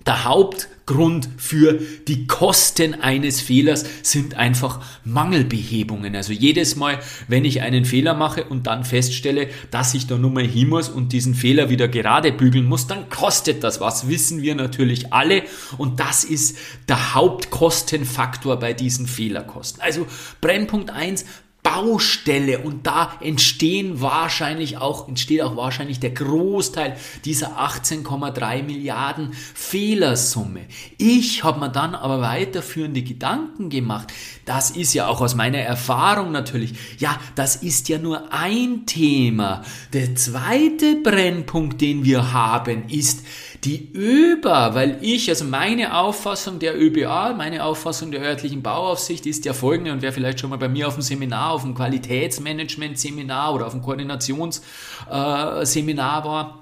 der 0.05 0.25
Hauptgrund 0.25 1.29
für 1.37 1.79
die 2.07 2.25
Kosten 2.27 2.95
eines 2.95 3.39
Fehlers 3.41 3.85
sind 4.03 4.35
einfach 4.35 4.81
Mangelbehebungen. 5.03 6.15
Also 6.15 6.33
jedes 6.33 6.75
Mal, 6.75 6.99
wenn 7.27 7.45
ich 7.45 7.61
einen 7.61 7.85
Fehler 7.85 8.13
mache 8.15 8.43
und 8.45 8.65
dann 8.67 8.83
feststelle, 8.83 9.47
dass 9.69 9.93
ich 9.93 10.07
da 10.07 10.17
nur 10.17 10.31
mal 10.31 10.45
hin 10.45 10.69
muss 10.69 10.89
und 10.89 11.13
diesen 11.13 11.35
Fehler 11.35 11.69
wieder 11.69 11.87
gerade 11.87 12.31
bügeln 12.31 12.65
muss, 12.65 12.87
dann 12.87 13.09
kostet 13.09 13.63
das 13.63 13.79
was, 13.79 14.07
wissen 14.07 14.41
wir 14.41 14.55
natürlich 14.55 15.13
alle. 15.13 15.43
Und 15.77 15.99
das 15.99 16.23
ist 16.23 16.57
der 16.87 17.15
Hauptkostenfaktor 17.15 18.59
bei 18.59 18.73
diesen 18.73 19.07
Fehlerkosten. 19.07 19.81
Also 19.81 20.07
Brennpunkt 20.39 20.89
1, 20.89 21.25
Baustelle 21.63 22.59
und 22.59 22.87
da 22.87 23.13
entstehen 23.21 24.01
wahrscheinlich 24.01 24.77
auch, 24.77 25.07
entsteht 25.07 25.41
auch 25.43 25.55
wahrscheinlich 25.55 25.99
der 25.99 26.09
Großteil 26.09 26.97
dieser 27.23 27.59
18,3 27.59 28.63
Milliarden 28.63 29.33
Fehlersumme. 29.53 30.61
Ich 30.97 31.43
habe 31.43 31.59
mir 31.59 31.69
dann 31.69 31.93
aber 31.93 32.21
weiterführende 32.21 33.03
Gedanken 33.03 33.69
gemacht. 33.69 34.11
Das 34.45 34.71
ist 34.71 34.93
ja 34.93 35.07
auch 35.07 35.21
aus 35.21 35.35
meiner 35.35 35.59
Erfahrung 35.59 36.31
natürlich. 36.31 36.73
Ja, 36.97 37.19
das 37.35 37.57
ist 37.57 37.89
ja 37.89 37.99
nur 37.99 38.33
ein 38.33 38.87
Thema. 38.87 39.63
Der 39.93 40.15
zweite 40.15 40.95
Brennpunkt, 40.95 41.79
den 41.79 42.03
wir 42.03 42.33
haben, 42.33 42.89
ist, 42.89 43.23
die 43.63 43.91
ÖBA, 43.93 44.73
weil 44.73 44.97
ich, 45.01 45.29
also 45.29 45.45
meine 45.45 45.95
Auffassung 45.95 46.57
der 46.57 46.75
ÖBA, 46.79 47.33
meine 47.33 47.63
Auffassung 47.63 48.11
der 48.11 48.21
örtlichen 48.21 48.63
Bauaufsicht 48.63 49.27
ist 49.27 49.45
ja 49.45 49.53
folgende 49.53 49.91
und 49.91 50.01
wer 50.01 50.11
vielleicht 50.11 50.39
schon 50.39 50.49
mal 50.49 50.57
bei 50.57 50.67
mir 50.67 50.87
auf 50.87 50.95
dem 50.95 51.03
Seminar, 51.03 51.51
auf 51.51 51.61
dem 51.61 51.75
Qualitätsmanagement-Seminar 51.75 53.53
oder 53.53 53.67
auf 53.67 53.73
dem 53.73 53.83
Koordinationsseminar 53.83 56.25
war, 56.25 56.60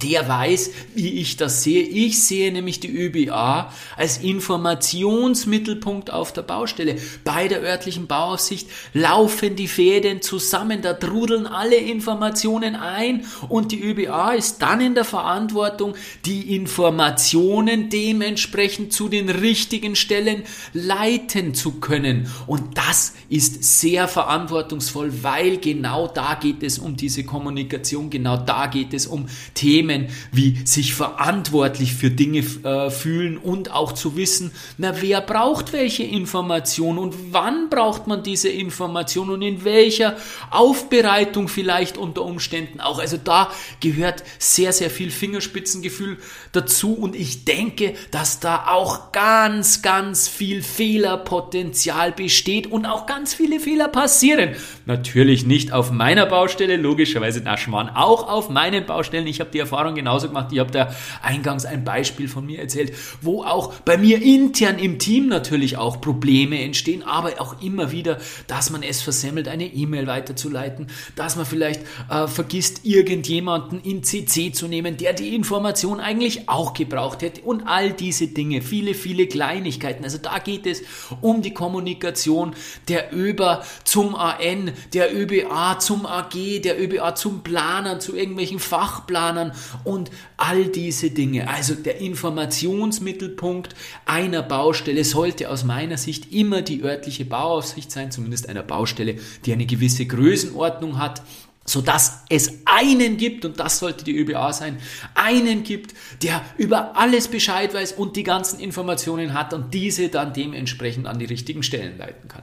der 0.00 0.28
weiß, 0.28 0.70
wie 0.94 1.20
ich 1.20 1.36
das 1.36 1.62
sehe. 1.62 1.82
Ich 1.82 2.22
sehe 2.22 2.52
nämlich 2.52 2.80
die 2.80 2.94
ÖBA 2.94 3.72
als 3.96 4.18
Informationsmittelpunkt 4.18 6.12
auf 6.12 6.32
der 6.32 6.42
Baustelle. 6.42 6.96
Bei 7.24 7.48
der 7.48 7.62
örtlichen 7.62 8.06
Bauaufsicht 8.06 8.68
laufen 8.94 9.56
die 9.56 9.68
Fäden 9.68 10.22
zusammen, 10.22 10.82
da 10.82 10.94
trudeln 10.94 11.46
alle 11.46 11.76
Informationen 11.76 12.76
ein 12.76 13.24
und 13.48 13.72
die 13.72 13.82
ÖBA 13.82 14.32
ist 14.32 14.62
dann 14.62 14.80
in 14.80 14.94
der 14.94 15.04
Verantwortung, 15.04 15.94
die 16.24 16.54
Informationen 16.54 17.88
dementsprechend 17.88 18.92
zu 18.92 19.08
den 19.08 19.28
richtigen 19.28 19.96
Stellen 19.96 20.44
leiten 20.72 21.54
zu 21.54 21.72
können. 21.72 22.28
Und 22.46 22.76
das 22.76 23.14
ist 23.28 23.80
sehr 23.80 24.08
verantwortungsvoll, 24.08 25.22
weil 25.22 25.58
genau 25.58 26.06
da 26.06 26.34
geht 26.34 26.62
es 26.62 26.78
um 26.78 26.96
diese 26.96 27.24
Kommunikation, 27.24 28.10
genau 28.10 28.36
da 28.36 28.66
geht 28.66 28.94
es 28.94 29.06
um 29.06 29.26
Themen, 29.54 29.81
Themen 29.82 30.08
wie 30.30 30.58
sich 30.64 30.94
verantwortlich 30.94 31.94
für 31.94 32.10
Dinge 32.10 32.38
äh, 32.38 32.90
fühlen 32.90 33.36
und 33.36 33.72
auch 33.72 33.92
zu 33.92 34.16
wissen, 34.16 34.52
na, 34.78 34.94
wer 35.00 35.20
braucht 35.20 35.72
welche 35.72 36.04
Information 36.04 36.98
und 36.98 37.14
wann 37.32 37.68
braucht 37.68 38.06
man 38.06 38.22
diese 38.22 38.48
Information 38.48 39.30
und 39.30 39.42
in 39.42 39.64
welcher 39.64 40.16
Aufbereitung 40.50 41.48
vielleicht 41.48 41.98
unter 41.98 42.22
Umständen 42.22 42.80
auch. 42.80 43.00
Also 43.00 43.16
da 43.16 43.50
gehört 43.80 44.22
sehr, 44.38 44.72
sehr 44.72 44.90
viel 44.90 45.10
Fingerspitzengefühl 45.10 46.18
dazu 46.52 46.94
und 46.94 47.16
ich 47.16 47.44
denke, 47.44 47.94
dass 48.10 48.40
da 48.40 48.66
auch 48.68 49.12
ganz, 49.12 49.82
ganz 49.82 50.28
viel 50.28 50.62
Fehlerpotenzial 50.62 52.12
besteht 52.12 52.68
und 52.68 52.86
auch 52.86 53.06
ganz 53.06 53.34
viele 53.34 53.58
Fehler 53.58 53.88
passieren. 53.88 54.50
Natürlich 54.86 55.44
nicht 55.44 55.72
auf 55.72 55.90
meiner 55.90 56.26
Baustelle, 56.26 56.76
logischerweise 56.76 57.40
Naschmann 57.40 57.88
auch 57.88 58.28
auf 58.28 58.48
meinen 58.48 58.86
Baustellen. 58.86 59.26
Ich 59.26 59.40
habe 59.40 59.50
die 59.50 59.58
Erfahrung 59.58 59.71
genauso 59.94 60.28
gemacht. 60.28 60.48
Ich 60.52 60.58
habe 60.58 60.70
da 60.70 60.94
eingangs 61.22 61.64
ein 61.64 61.84
Beispiel 61.84 62.28
von 62.28 62.46
mir 62.46 62.60
erzählt, 62.60 62.92
wo 63.20 63.42
auch 63.42 63.72
bei 63.84 63.96
mir 63.96 64.22
intern 64.22 64.78
im 64.78 64.98
Team 64.98 65.28
natürlich 65.28 65.76
auch 65.76 66.00
Probleme 66.00 66.62
entstehen, 66.62 67.02
aber 67.02 67.40
auch 67.40 67.60
immer 67.62 67.92
wieder, 67.92 68.18
dass 68.46 68.70
man 68.70 68.82
es 68.82 69.02
versemmelt, 69.02 69.48
eine 69.48 69.66
E-Mail 69.66 70.06
weiterzuleiten, 70.06 70.88
dass 71.16 71.36
man 71.36 71.46
vielleicht 71.46 71.82
äh, 72.10 72.26
vergisst, 72.26 72.84
irgendjemanden 72.84 73.80
in 73.82 74.02
CC 74.02 74.52
zu 74.52 74.68
nehmen, 74.68 74.96
der 74.96 75.12
die 75.12 75.34
Information 75.34 76.00
eigentlich 76.00 76.48
auch 76.48 76.74
gebraucht 76.74 77.22
hätte 77.22 77.42
und 77.42 77.66
all 77.66 77.92
diese 77.92 78.28
Dinge, 78.28 78.62
viele, 78.62 78.94
viele 78.94 79.26
Kleinigkeiten. 79.26 80.04
Also 80.04 80.18
da 80.18 80.38
geht 80.38 80.66
es 80.66 80.82
um 81.20 81.42
die 81.42 81.54
Kommunikation 81.54 82.54
der 82.88 83.14
ÖBA 83.14 83.62
zum 83.84 84.14
AN, 84.14 84.72
der 84.92 85.14
ÖBA 85.14 85.78
zum 85.78 86.06
AG, 86.06 86.60
der 86.62 86.80
ÖBA 86.80 87.14
zum 87.14 87.42
Planer, 87.42 87.98
zu 88.00 88.16
irgendwelchen 88.16 88.58
Fachplanern 88.58 89.52
und 89.84 90.10
all 90.36 90.66
diese 90.66 91.10
Dinge. 91.10 91.48
Also 91.48 91.74
der 91.74 92.00
Informationsmittelpunkt 92.00 93.74
einer 94.06 94.42
Baustelle 94.42 95.04
sollte 95.04 95.50
aus 95.50 95.64
meiner 95.64 95.98
Sicht 95.98 96.32
immer 96.32 96.62
die 96.62 96.82
örtliche 96.82 97.24
Bauaufsicht 97.24 97.90
sein, 97.90 98.10
zumindest 98.10 98.48
einer 98.48 98.62
Baustelle, 98.62 99.16
die 99.44 99.52
eine 99.52 99.66
gewisse 99.66 100.06
Größenordnung 100.06 100.98
hat 100.98 101.22
so 101.64 101.80
dass 101.80 102.24
es 102.28 102.58
einen 102.64 103.16
gibt, 103.16 103.44
und 103.44 103.60
das 103.60 103.78
sollte 103.78 104.04
die 104.04 104.16
ÖBA 104.16 104.52
sein, 104.52 104.78
einen 105.14 105.62
gibt, 105.62 105.94
der 106.22 106.42
über 106.58 106.96
alles 106.96 107.28
Bescheid 107.28 107.72
weiß 107.72 107.92
und 107.92 108.16
die 108.16 108.24
ganzen 108.24 108.58
Informationen 108.58 109.32
hat 109.32 109.54
und 109.54 109.72
diese 109.72 110.08
dann 110.08 110.32
dementsprechend 110.32 111.06
an 111.06 111.18
die 111.18 111.24
richtigen 111.24 111.62
Stellen 111.62 111.98
leiten 111.98 112.28
kann. 112.28 112.42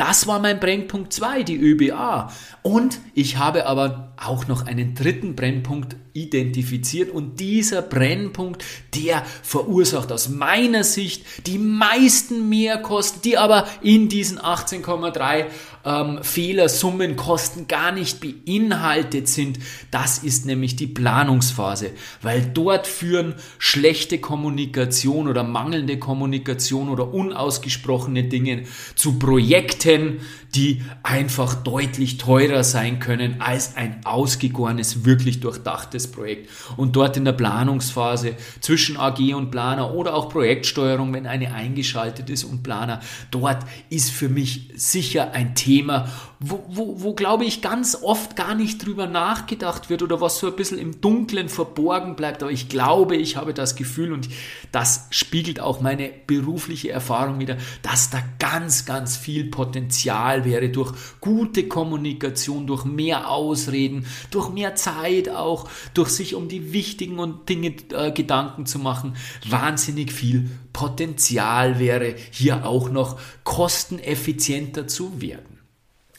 Das 0.00 0.26
war 0.26 0.38
mein 0.38 0.58
Brennpunkt 0.58 1.12
2, 1.12 1.42
die 1.42 1.58
ÖBA. 1.58 2.32
Und 2.62 3.00
ich 3.12 3.36
habe 3.36 3.66
aber 3.66 4.14
auch 4.16 4.48
noch 4.48 4.66
einen 4.66 4.94
dritten 4.94 5.36
Brennpunkt 5.36 5.94
identifiziert 6.12 7.10
und 7.10 7.38
dieser 7.38 7.82
Brennpunkt, 7.82 8.64
der 8.94 9.22
verursacht 9.42 10.10
aus 10.10 10.28
meiner 10.28 10.84
Sicht 10.84 11.24
die 11.46 11.58
meisten 11.58 12.48
Mehrkosten, 12.48 13.22
die 13.22 13.38
aber 13.38 13.66
in 13.82 14.08
diesen 14.08 14.38
18,3 14.38 15.46
ähm, 15.84 16.18
Fehlersummenkosten 16.22 17.68
gar 17.68 17.92
nicht 17.92 18.20
beinhaltet 18.20 19.28
sind. 19.28 19.58
Das 19.90 20.18
ist 20.18 20.46
nämlich 20.46 20.76
die 20.76 20.88
Planungsphase, 20.88 21.92
weil 22.22 22.42
dort 22.52 22.86
führen 22.86 23.34
schlechte 23.58 24.18
Kommunikation 24.18 25.28
oder 25.28 25.44
mangelnde 25.44 25.98
Kommunikation 25.98 26.88
oder 26.88 27.14
unausgesprochene 27.14 28.24
Dinge 28.24 28.64
zu 28.96 29.18
Projekten, 29.18 29.89
In. 29.90 30.20
Die 30.54 30.82
einfach 31.02 31.54
deutlich 31.54 32.18
teurer 32.18 32.64
sein 32.64 32.98
können 32.98 33.40
als 33.40 33.76
ein 33.76 34.00
ausgegorenes, 34.04 35.04
wirklich 35.04 35.40
durchdachtes 35.40 36.10
Projekt. 36.10 36.50
Und 36.76 36.96
dort 36.96 37.16
in 37.16 37.24
der 37.24 37.32
Planungsphase 37.32 38.34
zwischen 38.60 38.96
AG 38.96 39.34
und 39.34 39.50
Planer 39.50 39.94
oder 39.94 40.14
auch 40.14 40.28
Projektsteuerung, 40.28 41.12
wenn 41.12 41.26
eine 41.26 41.54
eingeschaltet 41.54 42.30
ist 42.30 42.44
und 42.44 42.62
Planer, 42.62 43.00
dort 43.30 43.64
ist 43.90 44.10
für 44.10 44.28
mich 44.28 44.70
sicher 44.74 45.32
ein 45.32 45.54
Thema, 45.54 46.08
wo, 46.40 46.64
wo, 46.68 47.02
wo 47.02 47.14
glaube 47.14 47.44
ich 47.44 47.60
ganz 47.60 47.98
oft 48.02 48.34
gar 48.34 48.54
nicht 48.54 48.84
drüber 48.84 49.06
nachgedacht 49.06 49.90
wird 49.90 50.02
oder 50.02 50.22
was 50.22 50.38
so 50.38 50.46
ein 50.46 50.56
bisschen 50.56 50.78
im 50.78 51.00
Dunkeln 51.00 51.50
verborgen 51.50 52.16
bleibt. 52.16 52.42
Aber 52.42 52.50
ich 52.50 52.70
glaube, 52.70 53.14
ich 53.16 53.36
habe 53.36 53.52
das 53.52 53.76
Gefühl 53.76 54.12
und 54.12 54.28
das 54.72 55.06
spiegelt 55.10 55.60
auch 55.60 55.80
meine 55.80 56.10
berufliche 56.26 56.90
Erfahrung 56.90 57.38
wieder, 57.40 57.58
dass 57.82 58.08
da 58.08 58.18
ganz, 58.38 58.86
ganz 58.86 59.18
viel 59.18 59.50
Potenzial 59.50 60.39
wäre 60.44 60.68
durch 60.68 60.92
gute 61.20 61.68
Kommunikation, 61.68 62.66
durch 62.66 62.84
mehr 62.84 63.30
Ausreden, 63.30 64.06
durch 64.30 64.50
mehr 64.50 64.74
Zeit 64.74 65.28
auch, 65.28 65.68
durch 65.94 66.10
sich 66.10 66.34
um 66.34 66.48
die 66.48 66.72
wichtigen 66.72 67.18
und 67.18 67.48
Dinge 67.48 67.74
äh, 67.92 68.12
Gedanken 68.12 68.66
zu 68.66 68.78
machen. 68.78 69.16
Wahnsinnig 69.48 70.12
viel 70.12 70.50
Potenzial 70.72 71.78
wäre 71.78 72.14
hier 72.30 72.66
auch 72.66 72.90
noch 72.90 73.20
kosteneffizienter 73.44 74.86
zu 74.88 75.20
werden. 75.20 75.59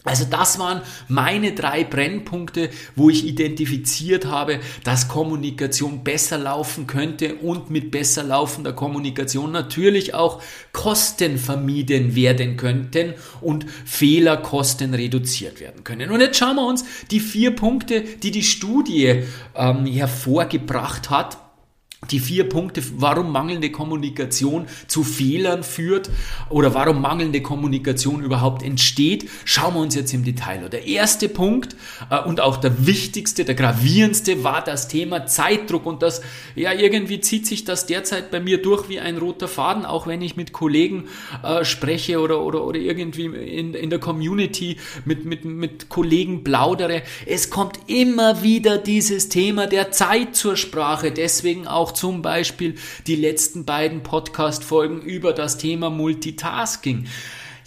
Also 0.04 0.26
das 0.26 0.58
waren 0.58 0.82
meine 1.08 1.54
drei 1.54 1.84
Brennpunkte, 1.84 2.72
wo 2.96 3.12
ich 3.12 3.26
identifiziert 3.26 4.26
habe, 4.26 4.60
dass 4.84 5.08
Kommunikation 5.08 6.04
besser 6.04 6.40
laufen 6.40 6.88
könnte 6.88 7.36
und 7.36 7.70
mit 7.70 7.92
besser 7.92 8.24
laufender 8.24 8.74
Kommunikation 8.74 9.52
natürlich 9.52 10.16
auch 10.16 10.42
Kosten 10.74 11.38
vermieden 11.38 12.16
werden 12.16 12.58
könnten 12.58 13.14
und 13.42 13.66
Fehlerkosten 13.86 14.96
reduziert 14.96 15.60
werden 15.60 15.84
können. 15.84 16.10
Und 16.10 16.22
jetzt 16.22 16.38
schauen 16.38 16.56
wir 16.56 16.66
uns 16.66 16.84
die 17.12 17.20
vier 17.20 17.56
Punkte, 17.56 18.02
die 18.02 18.32
die 18.32 18.44
Studie 18.44 19.24
ähm, 19.56 19.86
hervorgebracht 19.86 21.12
hat, 21.12 21.38
die 22.10 22.20
vier 22.20 22.50
Punkte, 22.50 22.82
warum 22.98 23.32
mangelnde 23.32 23.72
Kommunikation 23.72 24.66
zu 24.88 25.04
Fehlern 25.04 25.64
führt 25.64 26.10
oder 26.50 26.74
warum 26.74 27.00
mangelnde 27.00 27.42
Kommunikation 27.42 28.24
überhaupt 28.24 28.64
entsteht, 28.64 29.30
schauen 29.46 29.76
wir 29.76 29.82
uns 29.82 29.94
jetzt 29.94 30.12
im 30.12 30.24
Detail. 30.24 30.68
Der 30.70 30.88
erste 30.88 31.30
Punkt 31.30 31.76
äh, 32.10 32.20
und 32.20 32.42
auch 32.42 32.58
der 32.58 32.88
wichtigste, 32.88 33.46
der 33.46 33.54
gravierendste 33.54 34.44
war 34.44 34.64
das 34.64 34.88
Thema 34.88 35.28
Zeitdruck 35.28 35.86
und 35.86 36.02
das, 36.02 36.24
ja, 36.56 36.74
irgendwie 36.74 37.22
zieht 37.22 37.46
sich 37.46 37.66
das 37.66 37.86
derzeit 37.86 38.32
bei 38.32 38.40
mir 38.40 38.60
durch 38.64 38.90
wie 38.90 39.00
ein 39.00 39.20
roter 39.20 39.48
Faden, 39.48 39.86
auch 39.86 40.08
wenn 40.08 40.24
ich 40.24 40.36
mit 40.36 40.54
Kollegen 40.54 41.08
äh, 41.44 41.64
spreche 41.64 42.20
oder, 42.20 42.42
oder, 42.42 42.66
oder 42.66 42.80
irgendwie 42.80 43.26
in, 43.26 43.76
in 43.76 43.92
der 43.92 44.00
Community 44.00 44.78
mit, 45.06 45.26
mit, 45.26 45.46
mit 45.46 45.90
Kollegen 45.90 46.44
plaudere. 46.44 47.04
Es 47.28 47.52
kommt 47.52 47.80
immer 47.86 48.42
wieder 48.42 48.80
dieses 48.80 49.30
Thema 49.30 49.68
der 49.68 49.92
Zeit 49.92 50.36
zur 50.36 50.58
Sprache, 50.58 51.12
deswegen 51.12 51.68
auch 51.68 51.91
auch 51.92 51.94
zum 51.94 52.22
Beispiel 52.22 52.76
die 53.06 53.16
letzten 53.16 53.66
beiden 53.66 54.02
Podcast-Folgen 54.04 55.02
über 55.02 55.34
das 55.34 55.58
Thema 55.58 55.90
Multitasking. 55.90 57.08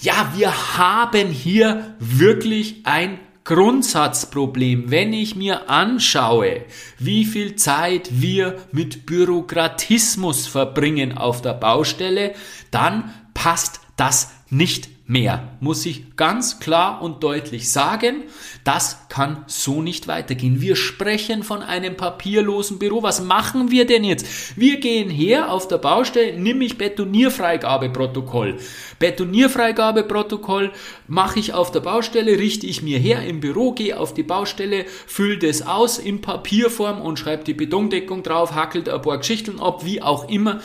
Ja, 0.01 0.33
wir 0.35 0.79
haben 0.79 1.29
hier 1.29 1.95
wirklich 1.99 2.81
ein 2.85 3.19
Grundsatzproblem, 3.45 4.91
wenn 4.91 5.13
ich 5.13 5.37
mir 5.37 5.69
anschaue, 5.69 6.65
wie 6.99 7.27
viel 7.27 7.57
Zeit 7.57 8.09
wir 8.11 8.57
mit 8.73 9.05
Bürokratismus 9.05 10.47
verbringen 10.47 11.19
auf 11.19 11.43
der 11.43 11.53
Baustelle, 11.53 12.35
dann 12.71 13.13
passt 13.35 13.81
das 13.97 14.31
nicht 14.51 14.89
mehr, 15.07 15.57
muss 15.61 15.85
ich 15.85 16.17
ganz 16.17 16.61
klar 16.61 17.03
und 17.03 17.23
deutlich 17.23 17.71
sagen. 17.71 18.23
Das 18.63 19.09
kann 19.09 19.45
so 19.47 19.83
nicht 19.83 20.09
weitergehen. 20.09 20.63
Wir 20.63 20.77
sprechen 20.77 21.43
von 21.43 21.63
einem 21.63 21.97
papierlosen 21.97 22.79
Büro. 22.79 23.03
Was 23.03 23.23
machen 23.23 23.71
wir 23.71 23.87
denn 23.87 24.05
jetzt? 24.05 24.57
Wir 24.57 24.81
gehen 24.81 25.11
her 25.11 25.51
auf 25.51 25.69
der 25.69 25.77
Baustelle, 25.77 26.39
nimm 26.39 26.63
ich 26.63 26.79
Betonierfreigabeprotokoll. 26.79 28.57
Betonierfreigabeprotokoll 28.99 30.73
mache 31.07 31.39
ich 31.39 31.53
auf 31.53 31.71
der 31.71 31.81
Baustelle, 31.81 32.39
richte 32.39 32.67
ich 32.67 32.81
mir 32.81 32.99
her 32.99 33.27
im 33.27 33.41
Büro, 33.41 33.73
gehe 33.73 33.99
auf 33.99 34.15
die 34.15 34.23
Baustelle, 34.23 34.87
fülle 35.07 35.39
das 35.39 35.67
aus 35.67 35.99
in 35.99 36.23
Papierform 36.23 37.03
und 37.03 37.19
schreibe 37.19 37.45
die 37.45 37.55
Betondeckung 37.55 38.23
drauf, 38.23 38.55
hackelt 38.55 38.89
ein 38.89 39.03
paar 39.03 39.19
Geschichten 39.19 39.61
ab, 39.61 39.85
wie 39.85 40.01
auch 40.01 40.31
immer. 40.31 40.61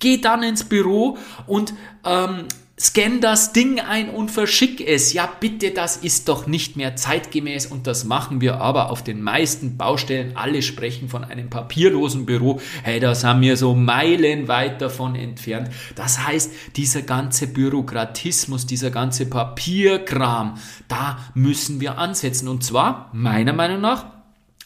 Geh 0.00 0.18
dann 0.18 0.42
ins 0.42 0.64
Büro 0.64 1.16
und 1.46 1.72
ähm, 2.04 2.46
scan 2.84 3.20
das 3.20 3.52
Ding 3.52 3.80
ein 3.80 4.10
und 4.10 4.30
verschick 4.30 4.86
es. 4.86 5.14
Ja, 5.14 5.26
bitte, 5.40 5.70
das 5.70 5.96
ist 5.96 6.28
doch 6.28 6.46
nicht 6.46 6.76
mehr 6.76 6.96
zeitgemäß 6.96 7.66
und 7.66 7.86
das 7.86 8.04
machen 8.04 8.42
wir 8.42 8.60
aber 8.60 8.90
auf 8.90 9.02
den 9.02 9.22
meisten 9.22 9.78
Baustellen. 9.78 10.36
Alle 10.36 10.60
sprechen 10.60 11.08
von 11.08 11.24
einem 11.24 11.48
papierlosen 11.48 12.26
Büro. 12.26 12.60
Hey, 12.82 13.00
da 13.00 13.14
sind 13.14 13.40
wir 13.40 13.56
so 13.56 13.74
meilenweit 13.74 14.82
davon 14.82 15.14
entfernt. 15.14 15.70
Das 15.94 16.26
heißt, 16.26 16.52
dieser 16.76 17.02
ganze 17.02 17.46
Bürokratismus, 17.46 18.66
dieser 18.66 18.90
ganze 18.90 19.26
Papierkram, 19.26 20.58
da 20.86 21.18
müssen 21.32 21.80
wir 21.80 21.96
ansetzen. 21.96 22.48
Und 22.48 22.64
zwar, 22.64 23.08
meiner 23.14 23.54
Meinung 23.54 23.80
nach, 23.80 24.06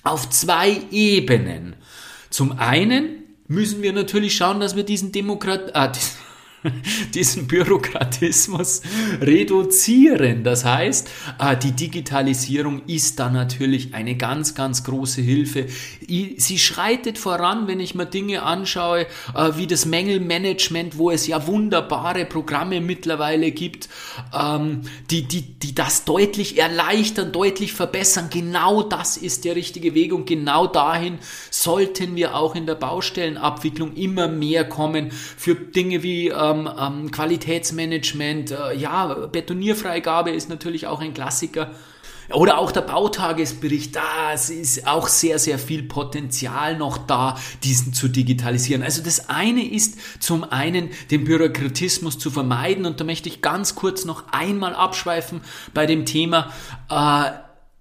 auf 0.02 0.28
zwei 0.30 0.80
Ebenen. 0.90 1.76
Zum 2.30 2.58
einen 2.58 3.22
müssen 3.46 3.82
wir 3.82 3.92
natürlich 3.92 4.37
schauen, 4.37 4.58
dass 4.60 4.75
wir 4.75 4.84
diesen 4.84 5.12
Demokrat, 5.12 5.70
äh, 5.75 5.90
diesen 7.14 7.46
Bürokratismus 7.46 8.82
reduzieren. 9.20 10.44
Das 10.44 10.64
heißt, 10.64 11.08
äh, 11.38 11.56
die 11.56 11.72
Digitalisierung 11.72 12.82
ist 12.86 13.18
da 13.18 13.30
natürlich 13.30 13.94
eine 13.94 14.16
ganz, 14.16 14.54
ganz 14.54 14.84
große 14.84 15.20
Hilfe. 15.20 15.66
Sie 16.06 16.58
schreitet 16.58 17.18
voran, 17.18 17.68
wenn 17.68 17.80
ich 17.80 17.94
mir 17.94 18.06
Dinge 18.06 18.42
anschaue, 18.42 19.06
äh, 19.34 19.52
wie 19.56 19.66
das 19.66 19.86
Mängelmanagement, 19.86 20.98
wo 20.98 21.10
es 21.10 21.26
ja 21.26 21.46
wunderbare 21.46 22.24
Programme 22.24 22.80
mittlerweile 22.80 23.50
gibt, 23.52 23.88
ähm, 24.34 24.82
die, 25.10 25.22
die, 25.22 25.42
die 25.42 25.74
das 25.74 26.04
deutlich 26.04 26.58
erleichtern, 26.58 27.32
deutlich 27.32 27.72
verbessern. 27.72 28.28
Genau 28.30 28.82
das 28.82 29.16
ist 29.16 29.44
der 29.44 29.56
richtige 29.56 29.94
Weg 29.94 30.12
und 30.12 30.26
genau 30.26 30.66
dahin 30.66 31.18
sollten 31.50 32.16
wir 32.16 32.34
auch 32.34 32.54
in 32.54 32.66
der 32.66 32.74
Baustellenabwicklung 32.74 33.94
immer 33.94 34.28
mehr 34.28 34.68
kommen 34.68 35.10
für 35.10 35.54
Dinge 35.54 36.02
wie 36.02 36.28
ähm, 36.50 36.69
ähm, 36.78 37.11
Qualitätsmanagement, 37.11 38.50
äh, 38.50 38.75
ja, 38.76 39.07
Betonierfreigabe 39.31 40.31
ist 40.31 40.49
natürlich 40.49 40.87
auch 40.87 41.00
ein 41.00 41.14
Klassiker. 41.14 41.71
Oder 42.31 42.59
auch 42.59 42.73
der 42.73 42.83
Bautagesbericht, 42.83 43.97
da 43.97 44.33
ist 44.33 44.87
auch 44.87 45.09
sehr, 45.09 45.38
sehr 45.38 45.59
viel 45.59 45.85
Potenzial 45.85 46.76
noch 46.76 46.99
da, 46.99 47.38
diesen 47.64 47.95
zu 47.95 48.07
digitalisieren. 48.07 48.83
Also 48.83 49.02
das 49.02 49.31
eine 49.31 49.64
ist 49.64 50.23
zum 50.23 50.45
einen 50.45 50.90
den 51.11 51.25
Bürokratismus 51.25 52.19
zu 52.19 52.31
vermeiden 52.31 52.85
und 52.85 53.00
da 53.00 53.05
möchte 53.05 53.31
ich 53.31 53.40
ganz 53.40 53.75
kurz 53.75 54.05
noch 54.05 54.25
einmal 54.31 54.75
abschweifen 54.75 55.40
bei 55.73 55.87
dem 55.87 56.05
Thema 56.05 56.52
äh, 56.90 57.31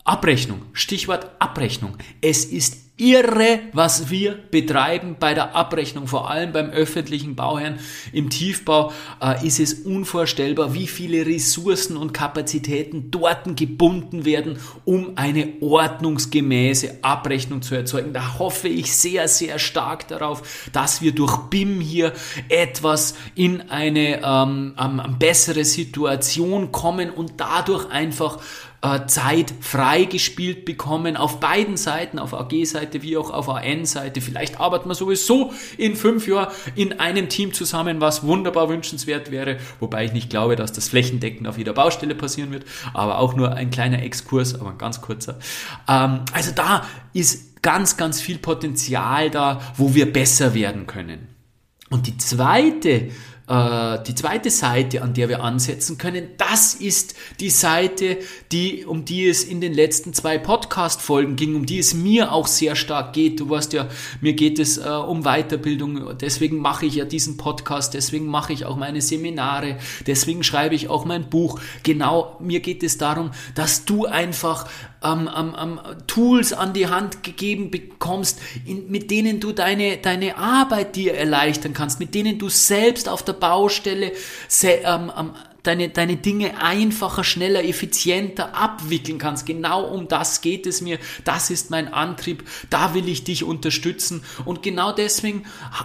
Abrechnung. 0.06 0.62
Stichwort 0.72 1.30
Abrechnung. 1.40 1.98
Es 2.22 2.46
ist 2.46 2.87
irre, 2.98 3.60
was 3.74 4.10
wir 4.10 4.34
betreiben 4.34 5.18
bei 5.20 5.36
der 5.36 5.56
Abrechnung, 5.56 6.08
vor 6.08 6.30
allem 6.30 6.52
beim 6.52 6.72
öffentlichen 6.72 7.36
Bauherrn. 7.36 7.80
Im 8.12 8.30
Tiefbau 8.30 8.92
äh, 9.22 9.46
ist 9.46 9.60
es 9.60 9.74
unvorstellbar, 9.76 10.74
wie 10.74 10.88
viele 10.88 11.26
Ressourcen 11.26 11.96
und 11.96 12.14
Kapazitäten 12.14 13.12
dort 13.12 13.56
gebunden 13.56 14.26
werden, 14.26 14.58
um 14.84 15.14
eine 15.16 15.54
ordnungsgemäße 15.62 17.00
Abrechnung 17.04 17.62
zu 17.62 17.76
erzeugen. 17.76 18.14
Da 18.14 18.40
hoffe 18.40 18.68
ich 18.68 18.94
sehr, 18.94 19.28
sehr 19.28 19.60
stark 19.60 20.08
darauf, 20.08 20.70
dass 20.74 21.02
wir 21.02 21.12
durch 21.12 21.38
BIM 21.50 21.80
hier 21.80 22.14
etwas 22.50 23.16
in 23.36 23.70
eine 23.70 24.24
ähm, 24.24 24.74
ähm, 24.80 25.16
bessere 25.20 25.66
Situation 25.66 26.72
kommen 26.72 27.12
und 27.12 27.34
dadurch 27.38 27.92
einfach 27.92 28.40
äh, 28.82 29.08
Zeit 29.08 29.54
freigespielt 29.60 30.66
bekommen, 30.66 31.18
auf 31.18 31.40
beiden 31.40 31.78
Seiten, 31.78 32.20
auf 32.20 32.34
AG-Seite 32.34 33.02
wie 33.02 33.18
auch 33.18 33.32
auf 33.32 33.50
AN-Seite. 33.50 34.22
Vielleicht 34.22 34.60
arbeiten 34.60 34.88
wir 34.88 34.96
sowieso 34.96 35.52
in 35.78 35.96
fünf 35.96 36.28
Jahren 36.28 36.54
in 36.76 37.00
einem 37.00 37.28
Team 37.28 37.54
zusammen, 37.54 38.02
was 38.02 38.24
wunderbar 38.24 38.70
wünschenswert 38.70 39.32
wäre, 39.32 39.58
wobei 39.80 40.06
ich 40.06 40.14
nicht 40.14 40.30
glaube, 40.30 40.56
dass 40.56 40.74
das 40.74 40.90
flächendeckend 40.90 41.48
auf 41.48 41.58
jeder 41.58 41.74
Baustelle 41.74 42.14
passieren 42.16 42.52
wird, 42.52 42.66
aber 42.94 43.18
auch 43.18 43.36
nur 43.36 43.54
ein 43.54 43.72
kleiner 43.72 44.04
Exkurs, 44.04 44.54
aber 44.54 44.70
ein 44.70 44.78
ganz 44.78 45.02
kurzer. 45.02 45.40
Ähm, 45.88 46.22
also 46.34 46.52
da 46.52 46.86
ist 47.14 47.64
ganz, 47.64 47.98
ganz 47.98 48.22
viel 48.22 48.38
Potenzial 48.38 49.30
da, 49.30 49.60
wo 49.76 49.96
wir 49.96 50.12
besser 50.14 50.54
werden 50.54 50.88
können. 50.88 51.28
Und 51.90 52.08
die 52.08 52.18
zweite 52.18 53.10
äh, 53.48 54.04
die 54.04 54.14
zweite 54.14 54.52
Seite, 54.52 55.02
an 55.02 55.14
der 55.14 55.30
wir 55.30 55.42
ansetzen 55.42 55.98
können, 55.98 56.30
das 56.38 56.74
ist 56.74 57.16
die 57.40 57.50
Seite, 57.50 58.18
die, 58.52 58.86
um 58.86 59.06
die 59.06 59.28
es 59.28 59.44
in 59.44 59.62
den 59.62 59.74
letzten 59.74 60.14
zwei 60.14 60.38
Podcast-Folgen 60.38 61.36
ging, 61.36 61.56
um 61.56 61.66
die 61.66 61.80
es 61.80 61.94
mir 61.94 62.34
auch 62.34 62.48
sehr 62.48 62.76
stark 62.76 63.14
geht. 63.14 63.40
Du 63.40 63.50
weißt 63.50 63.74
ja, 63.74 63.88
mir 64.22 64.34
geht 64.34 64.60
es 64.60 64.78
äh, 64.78 64.90
um 64.90 65.24
Weiterbildung, 65.24 66.18
deswegen 66.18 66.58
mache 66.58 66.86
ich 66.86 66.96
ja 66.96 67.06
diesen 67.06 67.38
Podcast, 67.38 67.94
deswegen 67.94 68.28
mache 68.28 68.52
ich 68.52 68.66
auch 68.66 68.76
meine 68.76 69.02
Seminare, 69.02 69.78
deswegen 70.06 70.44
schreibe 70.44 70.76
ich 70.76 70.90
auch 70.90 71.06
mein 71.06 71.30
Buch. 71.30 71.60
Genau, 71.84 72.36
mir 72.40 72.60
geht 72.60 72.84
es 72.84 72.98
darum, 72.98 73.32
dass 73.56 73.86
du 73.86 74.06
einfach 74.06 74.68
ähm, 75.04 75.30
ähm, 75.36 75.80
Tools 76.08 76.54
an 76.54 76.74
die 76.74 76.88
Hand 76.88 77.24
gegeben 77.24 77.72
bekommst, 77.72 78.40
in, 78.66 78.90
mit 78.90 79.12
denen 79.12 79.40
du 79.40 79.52
deine, 79.52 79.98
deine 79.98 80.38
Arbeit 80.38 80.96
dir 80.96 81.14
erleichtern 81.14 81.74
kannst, 81.74 82.00
mit 82.00 82.16
denen 82.16 82.40
du 82.40 82.50
selbst 82.50 83.10
auf 83.10 83.24
der 83.24 83.34
Baustelle 83.34 84.12
se, 84.48 84.80
ähm, 84.84 85.12
deine, 85.68 85.90
deine 85.90 86.16
Dinge 86.16 86.62
einfacher, 86.62 87.24
schneller, 87.24 87.64
effizienter 87.64 88.56
abwickeln 88.56 89.18
kannst. 89.18 89.46
Genau 89.46 89.84
um 89.84 90.08
das 90.08 90.42
geht 90.42 90.66
es 90.66 90.82
mir. 90.82 90.98
Das 91.26 91.50
ist 91.50 91.70
mein 91.70 91.94
Antrieb. 91.94 92.44
Da 92.70 92.94
will 92.94 93.08
ich 93.10 93.24
dich 93.24 93.44
unterstützen. 93.44 94.24
Und 94.46 94.64
genau 94.64 94.92
deswegen 94.94 95.44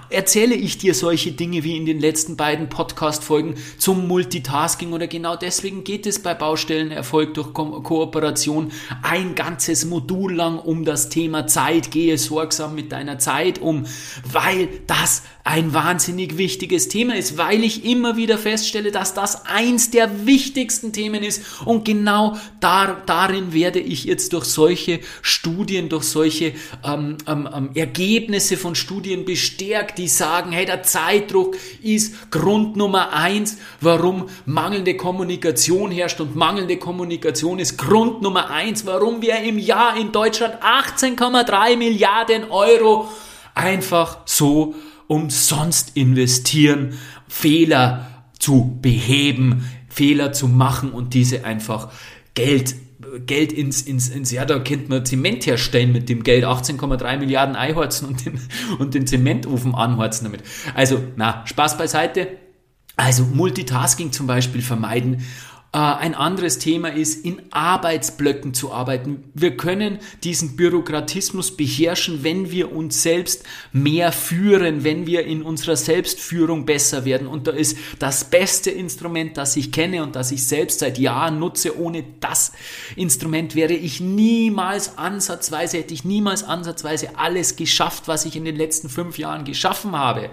erzähle 0.09 0.55
ich 0.55 0.79
dir 0.79 0.95
solche 0.95 1.33
Dinge 1.33 1.65
wie 1.65 1.77
in 1.77 1.87
den 1.87 2.01
letzten 2.01 2.37
beiden 2.37 2.69
Podcast-Folgen 2.69 3.57
zum 3.77 4.07
Multitasking 4.07 4.93
oder 4.93 5.09
genau 5.09 5.37
deswegen 5.37 5.85
geht 5.85 6.07
es 6.07 6.23
bei 6.23 6.35
Baustellenerfolg 6.35 7.35
durch 7.35 7.53
Ko 7.53 7.83
Kooperation 7.83 8.71
ein 9.03 9.35
ganzes 9.35 9.85
Modul 9.85 10.35
lang 10.35 10.59
um 10.59 10.85
das 10.85 11.09
Thema 11.09 11.47
Zeit. 11.47 11.91
Gehe 11.91 12.17
sorgsam 12.19 12.75
mit 12.75 12.93
deiner 12.93 13.19
Zeit 13.19 13.59
um, 13.59 13.87
weil 14.25 14.69
das 14.87 15.23
ein 15.45 15.75
wahnsinnig 15.75 16.39
wichtiges 16.39 16.89
Thema 16.89 17.17
ist, 17.17 17.37
weil 17.37 17.65
ich 17.65 17.85
immer 17.85 18.17
wieder 18.17 18.39
feststelle, 18.39 18.93
dass 18.93 19.13
das 19.13 19.45
eins 19.47 19.91
der 19.91 20.25
wichtigsten 20.25 20.93
Themen 20.93 21.25
ist. 21.25 21.43
Und 21.65 21.85
genau 21.85 22.37
dar, 22.61 23.03
darin 23.07 23.53
werde 23.53 23.81
ich 23.81 24.05
jetzt 24.05 24.33
durch 24.35 24.45
solche 24.45 25.01
Studien, 25.21 25.89
durch 25.89 26.05
solche 26.05 26.55
ähm, 26.85 27.17
ähm, 27.27 27.49
ähm, 27.53 27.71
Ergebnisse 27.75 28.57
von 28.57 28.77
Studien 28.77 29.25
bestärkt, 29.25 29.99
die 29.99 30.07
sagen, 30.07 30.53
hey, 30.53 30.65
der 30.65 30.85
Zeitdruck 30.85 31.57
ist 31.83 32.31
Grund 32.31 32.77
Nummer 32.77 33.13
eins, 33.13 33.59
warum 33.81 34.29
mangelnde 34.47 34.97
Kommunikation 34.97 35.91
herrscht 35.91 36.21
und 36.21 36.37
mangelnde 36.37 36.77
Kommunikation 36.77 37.59
ist 37.59 37.77
Grund 37.79 38.23
Nummer 38.23 38.51
eins, 38.51 38.87
warum 38.87 39.21
wir 39.21 39.41
im 39.43 39.59
Jahr 39.59 39.97
in 39.97 40.13
Deutschland 40.13 40.55
18,3 40.63 41.77
Milliarden 41.77 42.45
Euro 42.49 43.09
einfach 43.55 44.19
so 44.25 44.75
umsonst 45.13 45.91
investieren, 45.95 46.95
Fehler 47.29 48.25
zu 48.39 48.79
beheben, 48.81 49.69
Fehler 49.91 50.33
zu 50.33 50.49
machen 50.49 50.91
und 50.91 51.13
diese 51.13 51.45
einfach 51.45 51.93
Geld 52.35 52.77
Geld 53.27 53.53
ins, 53.53 53.83
ins, 53.83 54.09
ins, 54.09 54.31
ja, 54.31 54.47
da 54.47 54.59
könnte 54.59 54.89
man 54.89 55.05
Zement 55.05 55.45
herstellen 55.45 55.93
mit 55.93 56.09
dem 56.09 56.23
Geld, 56.23 56.45
18,3 56.45 57.19
Milliarden 57.19 57.57
einhorzen 57.57 58.09
und 58.09 58.25
den, 58.25 58.41
und 58.79 58.95
den 58.95 59.07
Zementofen 59.07 59.75
anhorzen 59.75 60.25
damit. 60.25 60.43
Also, 60.75 61.03
na, 61.17 61.43
Spaß 61.45 61.77
beiseite. 61.77 62.29
Also 62.97 63.25
Multitasking 63.25 64.13
zum 64.13 64.27
Beispiel 64.27 64.63
vermeiden 64.63 65.27
ein 65.75 66.15
anderes 66.15 66.59
Thema 66.59 66.89
ist, 66.89 67.25
in 67.25 67.41
Arbeitsblöcken 67.51 68.53
zu 68.53 68.73
arbeiten. 68.73 69.25
Wir 69.33 69.57
können 69.57 70.01
diesen 70.23 70.55
Bürokratismus 70.55 71.57
beherrschen, 71.57 72.23
wenn 72.23 72.51
wir 72.51 72.73
uns 72.73 73.03
selbst 73.03 73.45
mehr 73.73 74.13
führen, 74.13 74.85
wenn 74.85 75.07
wir 75.07 75.25
in 75.25 75.43
unserer 75.43 75.77
Selbstführung 75.77 76.67
besser 76.67 77.07
werden. 77.07 77.27
Und 77.27 77.47
da 77.47 77.53
ist 77.53 77.79
das 77.99 78.25
beste 78.25 78.71
Instrument, 78.71 79.39
das 79.39 79.57
ich 79.57 79.73
kenne 79.73 80.03
und 80.03 80.15
das 80.15 80.31
ich 80.31 80.47
selbst 80.47 80.81
seit 80.81 80.99
Jahren 80.99 81.39
nutze. 81.39 81.79
Ohne 81.79 82.05
das 82.21 82.53
Instrument 82.95 83.55
wäre 83.55 83.73
ich 83.73 83.99
niemals 83.99 84.99
ansatzweise, 84.99 85.79
hätte 85.79 85.95
ich 85.95 86.05
niemals 86.05 86.45
ansatzweise 86.45 87.17
alles 87.17 87.57
geschafft, 87.57 88.09
was 88.09 88.27
ich 88.27 88.37
in 88.37 88.45
den 88.45 88.57
letzten 88.57 88.91
fünf 88.91 89.17
Jahren 89.17 89.47
geschaffen 89.47 89.93
habe 89.93 90.29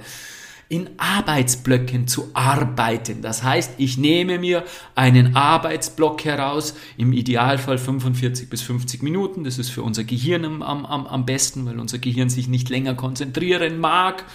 in 0.70 0.92
Arbeitsblöcken 0.98 2.08
zu 2.08 2.30
arbeiten. 2.36 3.24
Das 3.24 3.42
heißt, 3.42 3.74
ich 3.80 3.98
nehme 3.98 4.38
mir 4.38 4.64
einen 4.94 5.36
Arbeitsblock 5.36 6.24
heraus, 6.24 6.76
im 6.96 7.12
Idealfall 7.12 7.80
45 7.80 8.50
bis 8.52 8.62
50 8.62 9.02
Minuten. 9.02 9.44
Das 9.44 9.58
ist 9.58 9.70
für 9.70 9.82
unser 9.82 10.04
Gehirn 10.04 10.46
am, 10.46 10.62
am, 10.62 10.86
am 10.86 11.26
besten, 11.26 11.66
weil 11.66 11.80
unser 11.80 11.98
Gehirn 11.98 12.30
sich 12.30 12.48
nicht 12.48 12.70
länger 12.70 12.94
konzentrieren 12.94 13.80
mag. 13.80 14.26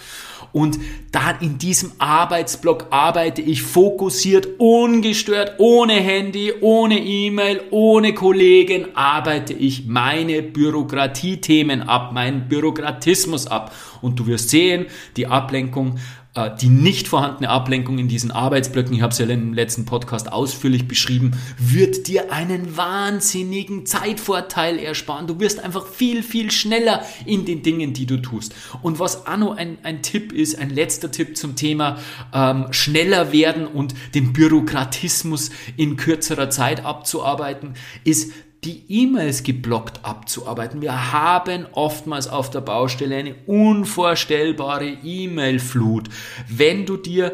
Und 0.51 0.77
dann 1.11 1.39
in 1.39 1.57
diesem 1.57 1.93
Arbeitsblock 1.99 2.87
arbeite 2.89 3.41
ich 3.41 3.61
fokussiert, 3.61 4.47
ungestört, 4.57 5.53
ohne 5.57 5.93
Handy, 5.93 6.51
ohne 6.59 6.99
E-Mail, 6.99 7.61
ohne 7.71 8.13
Kollegen, 8.13 8.87
arbeite 8.95 9.53
ich 9.53 9.85
meine 9.85 10.41
Bürokratiethemen 10.41 11.81
ab, 11.83 12.11
meinen 12.11 12.49
Bürokratismus 12.49 13.47
ab. 13.47 13.73
Und 14.01 14.19
du 14.19 14.27
wirst 14.27 14.49
sehen, 14.49 14.87
die 15.15 15.27
Ablenkung 15.27 15.97
die 16.61 16.67
nicht 16.67 17.07
vorhandene 17.07 17.49
Ablenkung 17.49 17.97
in 17.97 18.09
diesen 18.09 18.29
Arbeitsblöcken, 18.29 18.93
ich 18.93 19.01
habe 19.01 19.13
es 19.13 19.19
ja 19.19 19.25
im 19.25 19.53
letzten 19.53 19.85
Podcast 19.85 20.31
ausführlich 20.31 20.85
beschrieben, 20.85 21.31
wird 21.57 22.07
dir 22.07 22.31
einen 22.31 22.75
wahnsinnigen 22.75 23.85
Zeitvorteil 23.85 24.77
ersparen. 24.77 25.27
Du 25.27 25.39
wirst 25.39 25.63
einfach 25.63 25.87
viel, 25.87 26.23
viel 26.23 26.51
schneller 26.51 27.05
in 27.25 27.45
den 27.45 27.63
Dingen, 27.63 27.93
die 27.93 28.05
du 28.05 28.17
tust. 28.17 28.53
Und 28.81 28.99
was 28.99 29.27
Anno 29.27 29.53
ein, 29.53 29.77
ein 29.83 30.01
Tipp 30.01 30.33
ist, 30.33 30.59
ein 30.59 30.69
letzter 30.69 31.09
Tipp 31.09 31.37
zum 31.37 31.55
Thema 31.55 31.99
ähm, 32.33 32.67
schneller 32.71 33.31
werden 33.31 33.65
und 33.65 33.93
den 34.13 34.33
Bürokratismus 34.33 35.51
in 35.77 35.95
kürzerer 35.95 36.49
Zeit 36.49 36.83
abzuarbeiten, 36.83 37.75
ist 38.03 38.33
die 38.65 38.83
E-Mails 38.89 39.43
geblockt 39.43 40.03
abzuarbeiten. 40.03 40.81
Wir 40.81 41.11
haben 41.11 41.67
oftmals 41.71 42.27
auf 42.27 42.49
der 42.49 42.61
Baustelle 42.61 43.15
eine 43.15 43.35
unvorstellbare 43.45 44.87
E-Mail-Flut. 45.03 46.09
Wenn 46.49 46.85
du 46.85 46.97
dir 46.97 47.33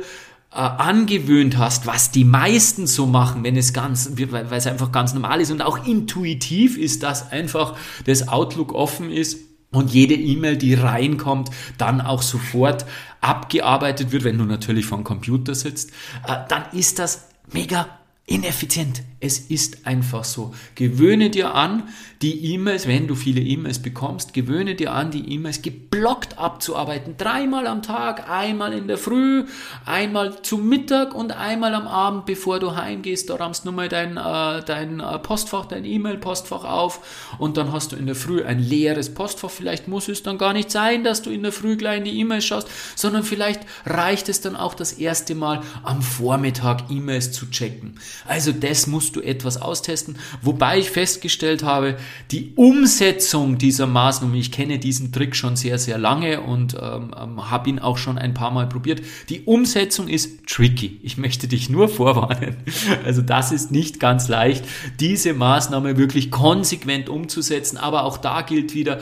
äh, 0.51 0.55
angewöhnt 0.55 1.57
hast, 1.57 1.87
was 1.87 2.11
die 2.11 2.25
meisten 2.25 2.85
so 2.85 3.05
machen, 3.05 3.43
wenn 3.43 3.55
es 3.55 3.71
ganz, 3.71 4.11
weil 4.15 4.51
es 4.51 4.67
einfach 4.67 4.91
ganz 4.91 5.13
normal 5.13 5.39
ist 5.39 5.51
und 5.51 5.61
auch 5.61 5.87
intuitiv 5.87 6.77
ist, 6.77 7.03
dass 7.03 7.31
einfach 7.31 7.77
das 8.05 8.27
Outlook 8.27 8.73
offen 8.73 9.11
ist 9.11 9.37
und 9.71 9.93
jede 9.93 10.15
E-Mail, 10.15 10.57
die 10.57 10.73
reinkommt, 10.73 11.49
dann 11.77 12.01
auch 12.01 12.21
sofort 12.21 12.85
abgearbeitet 13.21 14.11
wird, 14.11 14.25
wenn 14.25 14.37
du 14.37 14.43
natürlich 14.43 14.85
vom 14.85 15.05
Computer 15.05 15.55
sitzt, 15.55 15.91
äh, 16.27 16.35
dann 16.49 16.63
ist 16.73 16.99
das 16.99 17.29
mega 17.53 17.87
ineffizient. 18.25 19.03
Es 19.21 19.37
ist 19.37 19.85
einfach 19.85 20.23
so. 20.23 20.53
Gewöhne 20.75 21.29
dir 21.29 21.53
an, 21.53 21.83
die 22.23 22.53
E-Mails, 22.53 22.87
wenn 22.87 23.07
du 23.07 23.15
viele 23.15 23.41
E-Mails 23.41 23.79
bekommst, 23.79 24.33
gewöhne 24.33 24.75
dir 24.75 24.93
an, 24.93 25.11
die 25.11 25.31
E-Mails 25.33 25.61
geblockt 25.61 26.37
abzuarbeiten. 26.37 27.15
Dreimal 27.17 27.67
am 27.67 27.83
Tag, 27.83 28.29
einmal 28.29 28.73
in 28.73 28.87
der 28.87 28.97
Früh, 28.97 29.45
einmal 29.85 30.41
zum 30.41 30.67
Mittag 30.67 31.15
und 31.15 31.31
einmal 31.31 31.73
am 31.75 31.87
Abend, 31.87 32.25
bevor 32.25 32.59
du 32.59 32.75
heimgehst. 32.75 33.29
Da 33.29 33.35
rammst 33.35 33.65
du 33.65 33.71
mal 33.71 33.89
dein, 33.89 34.17
äh, 34.17 34.63
dein 34.63 34.99
äh, 34.99 35.19
Postfach, 35.19 35.65
dein 35.65 35.85
E-Mail-Postfach 35.85 36.63
auf 36.63 37.35
und 37.37 37.57
dann 37.57 37.71
hast 37.71 37.91
du 37.91 37.95
in 37.95 38.07
der 38.07 38.15
Früh 38.15 38.43
ein 38.43 38.59
leeres 38.59 39.13
Postfach. 39.13 39.51
Vielleicht 39.51 39.87
muss 39.87 40.07
es 40.07 40.23
dann 40.23 40.39
gar 40.39 40.53
nicht 40.53 40.71
sein, 40.71 41.03
dass 41.03 41.21
du 41.21 41.29
in 41.29 41.43
der 41.43 41.51
Früh 41.51 41.77
gleich 41.77 41.99
in 41.99 42.05
die 42.05 42.19
E-Mails 42.19 42.45
schaust, 42.45 42.67
sondern 42.95 43.23
vielleicht 43.23 43.61
reicht 43.85 44.29
es 44.29 44.41
dann 44.41 44.55
auch 44.55 44.73
das 44.73 44.93
erste 44.93 45.35
Mal 45.35 45.61
am 45.83 46.01
Vormittag 46.01 46.89
E-Mails 46.89 47.31
zu 47.31 47.49
checken. 47.51 47.99
Also 48.27 48.51
das 48.51 48.87
musst 48.87 49.10
du 49.11 49.21
etwas 49.21 49.61
austesten, 49.61 50.17
wobei 50.41 50.79
ich 50.79 50.89
festgestellt 50.89 51.63
habe, 51.63 51.97
die 52.31 52.53
Umsetzung 52.55 53.57
dieser 53.57 53.87
Maßnahmen, 53.87 54.35
ich 54.35 54.51
kenne 54.51 54.79
diesen 54.79 55.11
Trick 55.11 55.35
schon 55.35 55.55
sehr, 55.55 55.77
sehr 55.77 55.97
lange 55.97 56.41
und 56.41 56.75
ähm, 56.81 57.13
ähm, 57.19 57.51
habe 57.51 57.69
ihn 57.69 57.79
auch 57.79 57.97
schon 57.97 58.17
ein 58.17 58.33
paar 58.33 58.51
Mal 58.51 58.67
probiert. 58.67 59.01
Die 59.29 59.41
Umsetzung 59.41 60.07
ist 60.07 60.47
tricky. 60.47 60.99
Ich 61.03 61.17
möchte 61.17 61.47
dich 61.47 61.69
nur 61.69 61.89
vorwarnen. 61.89 62.57
Also 63.05 63.21
das 63.21 63.51
ist 63.51 63.71
nicht 63.71 63.99
ganz 63.99 64.27
leicht, 64.27 64.65
diese 64.99 65.33
Maßnahme 65.33 65.97
wirklich 65.97 66.29
konsequent 66.29 67.09
umzusetzen. 67.09 67.77
Aber 67.77 68.03
auch 68.03 68.17
da 68.17 68.41
gilt 68.41 68.73
wieder, 68.73 68.99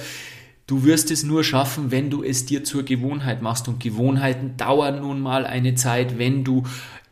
Du 0.70 0.84
wirst 0.84 1.10
es 1.10 1.24
nur 1.24 1.44
schaffen, 1.44 1.90
wenn 1.90 2.12
du 2.12 2.22
es 2.22 2.46
dir 2.46 2.64
zur 2.64 2.84
Gewohnheit 2.84 3.42
machst. 3.42 3.68
Und 3.68 3.80
Gewohnheiten 3.80 4.56
dauern 4.56 5.02
nun 5.02 5.20
mal 5.20 5.48
eine 5.48 5.74
Zeit, 5.74 6.20
wenn 6.20 6.44
du 6.44 6.62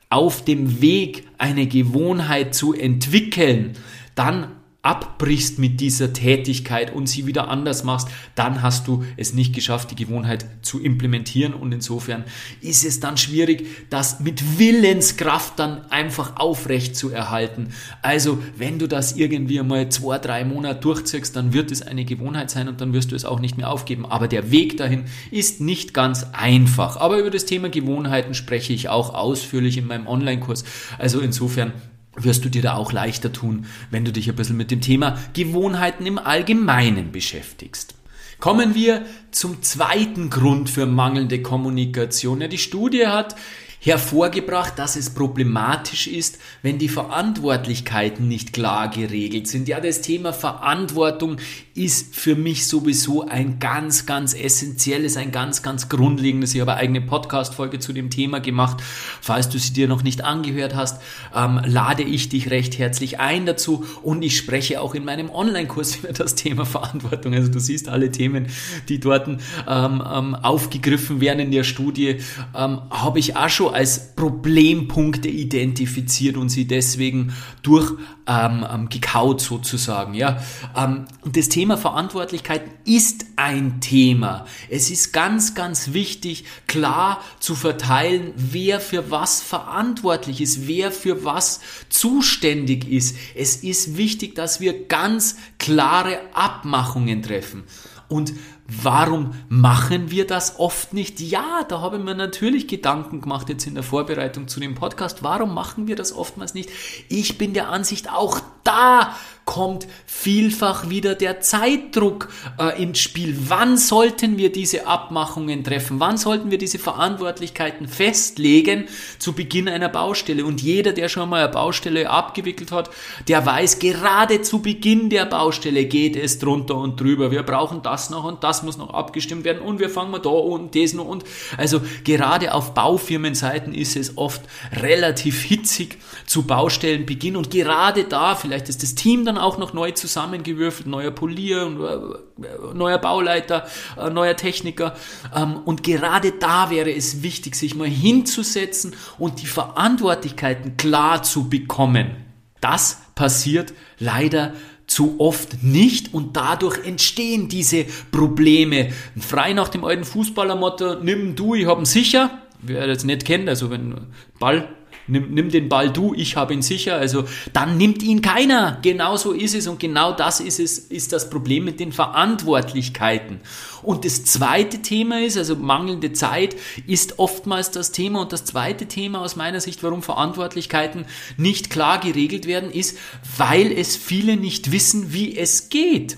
auf 0.10 0.44
dem 0.44 0.82
Weg, 0.82 1.28
eine 1.38 1.68
Gewohnheit 1.68 2.56
zu 2.56 2.74
entwickeln, 2.74 3.74
dann 4.16 4.57
abbrichst 4.88 5.60
mit 5.60 5.82
dieser 5.82 6.14
Tätigkeit 6.14 6.96
und 6.96 7.08
sie 7.08 7.28
wieder 7.28 7.50
anders 7.50 7.84
machst, 7.84 8.08
dann 8.36 8.62
hast 8.62 8.88
du 8.88 9.04
es 9.18 9.34
nicht 9.34 9.54
geschafft, 9.54 9.92
die 9.92 9.96
Gewohnheit 9.96 10.46
zu 10.62 10.82
implementieren 10.82 11.54
und 11.54 11.74
insofern 11.74 12.24
ist 12.62 12.86
es 12.86 13.02
dann 13.02 13.18
schwierig, 13.18 13.68
das 13.90 14.22
mit 14.22 14.58
Willenskraft 14.58 15.60
dann 15.60 15.92
einfach 15.92 16.38
aufrecht 16.38 16.96
zu 16.96 17.10
erhalten. 17.10 17.74
Also, 18.02 18.42
wenn 18.56 18.80
du 18.80 18.88
das 18.88 19.18
irgendwie 19.18 19.62
mal 19.62 19.90
zwei, 19.90 20.20
drei 20.20 20.46
Monate 20.46 20.80
durchziehst, 20.80 21.36
dann 21.36 21.52
wird 21.52 21.70
es 21.72 21.82
eine 21.82 22.06
Gewohnheit 22.06 22.50
sein 22.50 22.70
und 22.70 22.80
dann 22.80 22.94
wirst 22.94 23.12
du 23.12 23.16
es 23.18 23.26
auch 23.26 23.42
nicht 23.42 23.58
mehr 23.58 23.70
aufgeben. 23.70 24.06
Aber 24.06 24.30
der 24.30 24.52
Weg 24.52 24.78
dahin 24.78 25.04
ist 25.32 25.60
nicht 25.60 25.94
ganz 25.94 26.28
einfach. 26.32 26.96
Aber 26.96 27.20
über 27.20 27.30
das 27.30 27.44
Thema 27.44 27.70
Gewohnheiten 27.70 28.34
spreche 28.34 28.72
ich 28.72 28.88
auch 28.88 29.14
ausführlich 29.14 29.78
in 29.78 29.86
meinem 29.86 30.08
Online-Kurs. 30.08 30.64
Also 30.98 31.20
insofern 31.20 31.74
wirst 32.18 32.46
du 32.46 32.50
dir 32.50 32.62
da 32.62 32.76
auch 32.76 32.92
leichter 32.92 33.32
tun, 33.32 33.66
wenn 33.92 34.06
du 34.06 34.12
dich 34.12 34.30
ein 34.30 34.36
bisschen 34.36 34.58
mit 34.58 34.72
dem 34.72 34.82
Thema 34.82 35.18
Gewohnheiten 35.34 36.06
im 36.06 36.18
Allgemeinen 36.18 37.12
beschäftigst. 37.12 37.96
Kommen 38.40 38.76
wir 38.76 39.06
zum 39.32 39.64
zweiten 39.64 40.30
Grund 40.30 40.70
für 40.70 40.86
mangelnde 40.86 41.42
Kommunikation. 41.42 42.42
Ja, 42.42 42.48
die 42.48 42.60
Studie 42.60 43.08
hat 43.08 43.36
hervorgebracht, 43.80 44.78
dass 44.78 44.96
es 44.96 45.12
problematisch 45.12 46.08
ist, 46.08 46.40
wenn 46.62 46.78
die 46.78 46.90
Verantwortlichkeiten 46.90 48.28
nicht 48.28 48.54
klar 48.54 48.90
geregelt 48.90 49.48
sind. 49.48 49.68
Ja, 49.68 49.80
das 49.80 50.02
Thema 50.02 50.34
Verantwortung 50.34 51.38
ist 51.78 52.16
für 52.16 52.36
mich 52.36 52.66
sowieso 52.66 53.28
ein 53.28 53.60
ganz, 53.60 54.08
ganz 54.08 54.34
essentielles, 54.34 55.16
ein 55.16 55.32
ganz, 55.32 55.62
ganz 55.62 55.90
grundlegendes. 55.90 56.56
Ich 56.56 56.62
habe 56.62 56.72
eine 56.72 56.82
eigene 56.82 57.02
Podcast-Folge 57.02 57.78
zu 57.78 57.94
dem 57.94 58.10
Thema 58.10 58.40
gemacht. 58.40 58.78
Falls 59.22 59.48
du 59.50 59.60
sie 59.60 59.74
dir 59.74 59.88
noch 59.88 60.02
nicht 60.02 60.24
angehört 60.24 60.76
hast, 60.76 61.02
ähm, 61.36 61.62
lade 61.64 62.02
ich 62.02 62.30
dich 62.30 62.50
recht 62.50 62.80
herzlich 62.80 63.20
ein 63.20 63.46
dazu 63.46 63.86
und 64.02 64.24
ich 64.24 64.38
spreche 64.38 64.82
auch 64.82 64.96
in 64.96 65.06
meinem 65.06 65.30
Online-Kurs 65.30 65.98
über 65.98 66.14
das 66.14 66.34
Thema 66.34 66.66
Verantwortung. 66.66 67.36
Also 67.36 67.52
du 67.52 67.60
siehst 67.60 67.90
alle 67.90 68.12
Themen, 68.12 68.48
die 68.90 69.00
dort 69.00 69.28
ähm, 69.28 69.40
ähm, 69.68 70.36
aufgegriffen 70.36 71.22
werden 71.22 71.40
in 71.40 71.52
der 71.52 71.64
Studie, 71.64 72.18
ähm, 72.56 72.82
habe 72.90 73.20
ich 73.20 73.36
auch 73.36 73.50
schon 73.50 73.74
als 73.74 74.16
Problempunkte 74.16 75.28
identifiziert 75.28 76.38
und 76.38 76.50
sie 76.50 76.66
deswegen 76.66 77.34
durch 77.62 77.92
ähm, 78.28 78.66
ähm, 78.70 78.90
gekaut 78.90 79.42
sozusagen. 79.42 80.14
Ja, 80.14 80.42
und 80.76 81.38
das 81.38 81.50
Thema 81.50 81.67
Verantwortlichkeit 81.76 82.64
ist 82.86 83.26
ein 83.36 83.82
Thema. 83.82 84.46
Es 84.70 84.90
ist 84.90 85.12
ganz, 85.12 85.56
ganz 85.56 85.92
wichtig, 85.92 86.46
klar 86.68 87.22
zu 87.40 87.56
verteilen, 87.56 88.32
wer 88.38 88.80
für 88.80 89.12
was 89.12 89.42
verantwortlich 89.42 90.40
ist, 90.40 90.68
wer 90.68 90.92
für 90.94 91.26
was 91.26 91.60
zuständig 91.90 92.88
ist. 92.90 93.18
Es 93.36 93.58
ist 93.58 93.98
wichtig, 93.98 94.36
dass 94.36 94.62
wir 94.62 94.88
ganz 94.88 95.36
klare 95.58 96.20
Abmachungen 96.34 97.22
treffen. 97.24 97.64
Und 98.08 98.34
Warum 98.70 99.34
machen 99.50 100.12
wir 100.12 100.26
das 100.26 100.60
oft 100.60 100.94
nicht? 100.94 101.20
Ja, 101.20 101.64
da 101.68 101.82
habe 101.82 101.98
ich 101.98 102.04
mir 102.04 102.16
natürlich 102.16 102.68
Gedanken 102.68 103.22
gemacht 103.22 103.50
jetzt 103.50 103.68
in 103.68 103.76
der 103.76 103.84
Vorbereitung 103.84 104.48
zu 104.48 104.60
dem 104.60 104.76
Podcast. 104.76 105.24
Warum 105.24 105.54
machen 105.54 105.88
wir 105.88 105.96
das 105.96 106.14
oftmals 106.14 106.54
nicht? 106.54 106.70
Ich 107.10 107.38
bin 107.38 107.54
der 107.54 107.70
Ansicht, 107.70 108.12
auch 108.12 108.40
da 108.64 109.16
kommt 109.46 109.88
vielfach 110.06 110.90
wieder 110.90 111.16
der 111.16 111.40
Zeitdruck 111.40 112.28
äh, 112.60 112.82
ins 112.82 113.00
Spiel. 113.00 113.38
Wann 113.48 113.78
sollten 113.78 114.38
wir 114.38 114.52
diese 114.52 114.88
Abmachungen 114.88 115.64
treffen? 115.64 116.02
Wann 116.02 116.18
sollten 116.18 116.52
wir 116.52 116.58
diese 116.58 116.78
Verantwortlichkeiten 116.78 117.88
festlegen 117.88 118.90
zu 119.20 119.32
Beginn 119.32 119.70
einer 119.70 119.88
Baustelle? 119.88 120.44
Und 120.44 120.62
jeder, 120.62 120.92
der 120.92 121.08
schon 121.08 121.30
mal 121.30 121.44
eine 121.44 121.54
Baustelle 121.54 122.10
abgewickelt 122.10 122.74
hat, 122.74 122.90
der 123.30 123.46
weiß, 123.46 123.80
gerade 123.80 124.42
zu 124.42 124.62
Beginn 124.62 125.10
der 125.10 125.26
Baustelle 125.26 125.86
geht 125.86 126.18
es 126.18 126.40
drunter 126.40 126.76
und 126.76 127.00
drüber. 127.00 127.32
Wir 127.32 127.44
brauchen 127.44 127.82
das 127.82 127.98
das 127.98 128.12
noch 128.12 128.26
und 128.26 128.44
das 128.44 128.57
muss 128.64 128.78
noch 128.78 128.94
abgestimmt 128.94 129.44
werden. 129.44 129.62
Und 129.62 129.80
wir 129.80 129.90
fangen 129.90 130.12
mal 130.12 130.20
da 130.20 130.30
und 130.30 130.76
das 130.76 130.94
noch. 130.94 131.06
Und 131.06 131.24
also 131.58 131.82
gerade 132.04 132.54
auf 132.54 132.74
Baufirmenseiten 132.74 133.74
ist 133.74 133.96
es 133.96 134.18
oft 134.18 134.42
relativ 134.74 135.42
hitzig 135.44 135.98
zu 136.26 136.44
Baustellenbeginn. 136.44 137.36
Und 137.36 137.52
gerade 137.52 138.04
da, 138.04 138.36
vielleicht 138.36 138.70
ist 138.70 138.84
das 138.84 138.96
Team 138.96 139.26
dann 139.26 139.38
auch 139.38 139.58
noch 139.58 139.74
neu 139.74 139.92
zusammengewürfelt, 139.92 140.88
neuer 140.88 141.12
Polier, 141.12 142.18
äh, 142.40 142.74
neuer 142.74 142.98
Bauleiter, 142.98 143.68
äh, 143.98 144.10
neuer 144.10 144.36
Techniker. 144.36 144.96
Ähm, 145.36 145.58
und 145.66 145.84
gerade 145.84 146.32
da 146.34 146.70
wäre 146.70 146.92
es 146.92 147.24
wichtig, 147.24 147.56
sich 147.56 147.76
mal 147.76 147.88
hinzusetzen 147.88 148.96
und 149.18 149.42
die 149.42 149.48
Verantwortlichkeiten 149.48 150.78
klar 150.78 151.24
zu 151.24 151.50
bekommen. 151.50 152.16
Das 152.62 153.02
passiert 153.16 153.74
leider 154.00 154.54
zu 154.88 155.20
oft 155.20 155.64
nicht 155.64 156.14
und 156.14 156.36
dadurch 156.38 156.86
entstehen 156.86 157.50
diese 157.50 157.86
Probleme. 158.12 158.90
Frei 159.20 159.54
nach 159.54 159.68
dem 159.70 159.84
alten 159.84 160.06
Fußballermotto, 160.06 161.04
nimm 161.04 161.36
du, 161.36 161.56
ich 161.56 161.68
hab'n 161.68 161.86
sicher. 161.86 162.42
Wer 162.62 162.88
das 162.88 163.04
nicht 163.04 163.26
kennt, 163.26 163.48
also 163.48 163.70
wenn 163.70 164.08
Ball 164.40 164.77
nimm, 165.08 165.34
nimm 165.34 165.50
den 165.50 165.70
Ball 165.70 165.92
du, 165.92 166.14
ich 166.14 166.36
habe 166.36 166.54
ihn 166.54 166.62
sicher. 166.62 166.96
Also 166.96 167.26
dann 167.54 167.78
nimmt 167.78 168.04
ihn 168.04 168.22
keiner. 168.22 168.80
Genau 168.82 169.18
so 169.18 169.32
ist 169.32 169.56
es 169.56 169.68
und 169.68 169.80
genau 169.80 170.12
das 170.12 170.40
ist 170.40 170.60
es, 170.60 170.78
ist 170.78 171.14
das 171.14 171.30
Problem 171.30 171.66
mit 171.66 171.80
den 171.80 171.92
Verantwortlichkeiten. 171.92 173.42
Und 173.84 174.06
das 174.06 174.26
zweite 174.26 174.82
Thema 174.82 175.22
ist, 175.22 175.38
also 175.38 175.56
mangelnde 175.56 176.14
Zeit 176.14 176.56
ist 176.86 177.20
oftmals 177.20 177.72
das 177.72 177.92
Thema. 177.92 178.22
Und 178.22 178.34
das 178.34 178.46
zweite 178.46 178.86
Thema 178.88 179.22
aus 179.22 179.36
meiner 179.36 179.62
Sicht, 179.62 179.84
warum 179.84 180.04
Verantwortlichkeiten 180.04 181.06
nicht 181.38 181.70
klar 181.70 182.00
geregelt 182.00 182.48
werden, 182.48 182.72
ist, 182.72 182.98
weil 183.38 183.72
es 183.72 183.96
viele 183.96 184.38
nicht 184.38 184.72
wissen, 184.72 185.14
wie 185.14 185.38
es 185.38 185.70
geht. 185.70 186.18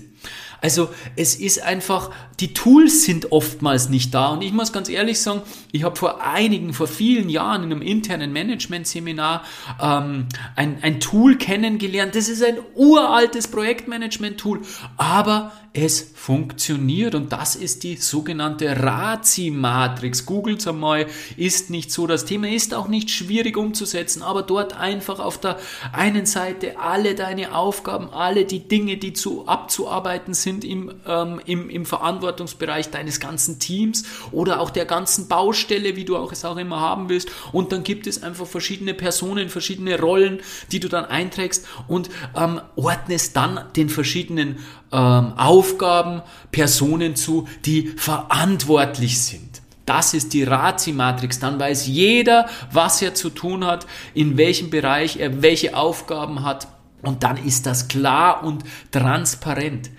Also 0.60 0.90
es 1.16 1.34
ist 1.36 1.62
einfach, 1.62 2.10
die 2.40 2.54
Tools 2.54 3.04
sind 3.04 3.32
oftmals 3.32 3.88
nicht 3.88 4.14
da. 4.14 4.28
Und 4.28 4.42
ich 4.42 4.52
muss 4.52 4.72
ganz 4.72 4.88
ehrlich 4.88 5.20
sagen, 5.20 5.42
ich 5.72 5.84
habe 5.84 5.96
vor 5.96 6.22
einigen, 6.22 6.72
vor 6.72 6.86
vielen 6.86 7.28
Jahren 7.28 7.64
in 7.64 7.72
einem 7.72 7.82
internen 7.82 8.32
Management-Seminar 8.32 9.44
ähm, 9.80 10.26
ein, 10.56 10.78
ein 10.82 11.00
Tool 11.00 11.36
kennengelernt. 11.36 12.14
Das 12.14 12.28
ist 12.28 12.42
ein 12.42 12.58
uraltes 12.74 13.48
Projektmanagement-Tool, 13.48 14.62
aber 14.96 15.52
es 15.72 16.12
funktioniert 16.16 17.14
und 17.14 17.32
das 17.32 17.54
ist 17.54 17.84
die 17.84 17.94
sogenannte 17.94 18.82
Razi-Matrix. 18.82 20.26
Googles 20.26 20.66
einmal, 20.66 21.06
ist 21.36 21.70
nicht 21.70 21.92
so. 21.92 22.08
Das 22.08 22.24
Thema 22.24 22.48
ist 22.48 22.74
auch 22.74 22.88
nicht 22.88 23.08
schwierig 23.10 23.56
umzusetzen, 23.56 24.22
aber 24.22 24.42
dort 24.42 24.76
einfach 24.76 25.20
auf 25.20 25.38
der 25.38 25.58
einen 25.92 26.26
Seite 26.26 26.80
alle 26.80 27.14
deine 27.14 27.54
Aufgaben, 27.54 28.10
alle 28.10 28.46
die 28.46 28.66
Dinge, 28.66 28.96
die 28.96 29.12
zu 29.12 29.46
abzuarbeiten 29.46 30.34
sind 30.34 30.64
im, 30.64 30.92
ähm, 31.06 31.40
im, 31.46 31.70
im 31.70 31.86
Verantwortungsbereich 32.30 32.90
deines 32.90 33.20
ganzen 33.20 33.58
Teams 33.58 34.04
oder 34.32 34.60
auch 34.60 34.70
der 34.70 34.84
ganzen 34.84 35.28
Baustelle, 35.28 35.96
wie 35.96 36.04
du 36.04 36.16
auch 36.16 36.32
es 36.32 36.44
auch 36.44 36.56
immer 36.56 36.80
haben 36.80 37.08
willst. 37.08 37.30
Und 37.52 37.72
dann 37.72 37.82
gibt 37.82 38.06
es 38.06 38.22
einfach 38.22 38.46
verschiedene 38.46 38.94
Personen, 38.94 39.48
verschiedene 39.48 39.98
Rollen, 39.98 40.40
die 40.70 40.80
du 40.80 40.88
dann 40.88 41.04
einträgst 41.04 41.66
und 41.88 42.10
ähm, 42.36 42.60
ordnest 42.76 43.36
dann 43.36 43.60
den 43.76 43.88
verschiedenen 43.88 44.58
ähm, 44.92 45.32
Aufgaben, 45.36 46.22
Personen 46.52 47.16
zu, 47.16 47.48
die 47.64 47.88
verantwortlich 47.96 49.20
sind. 49.20 49.60
Das 49.86 50.14
ist 50.14 50.32
die 50.32 50.44
Razi-Matrix. 50.44 51.40
Dann 51.40 51.58
weiß 51.58 51.88
jeder, 51.88 52.48
was 52.70 53.02
er 53.02 53.14
zu 53.14 53.30
tun 53.30 53.64
hat, 53.64 53.86
in 54.14 54.36
welchem 54.36 54.70
Bereich 54.70 55.16
er 55.16 55.42
welche 55.42 55.76
Aufgaben 55.76 56.44
hat. 56.44 56.68
Und 57.02 57.24
dann 57.24 57.38
ist 57.38 57.66
das 57.66 57.88
klar 57.88 58.44
und 58.44 58.62
transparent. 58.92 59.90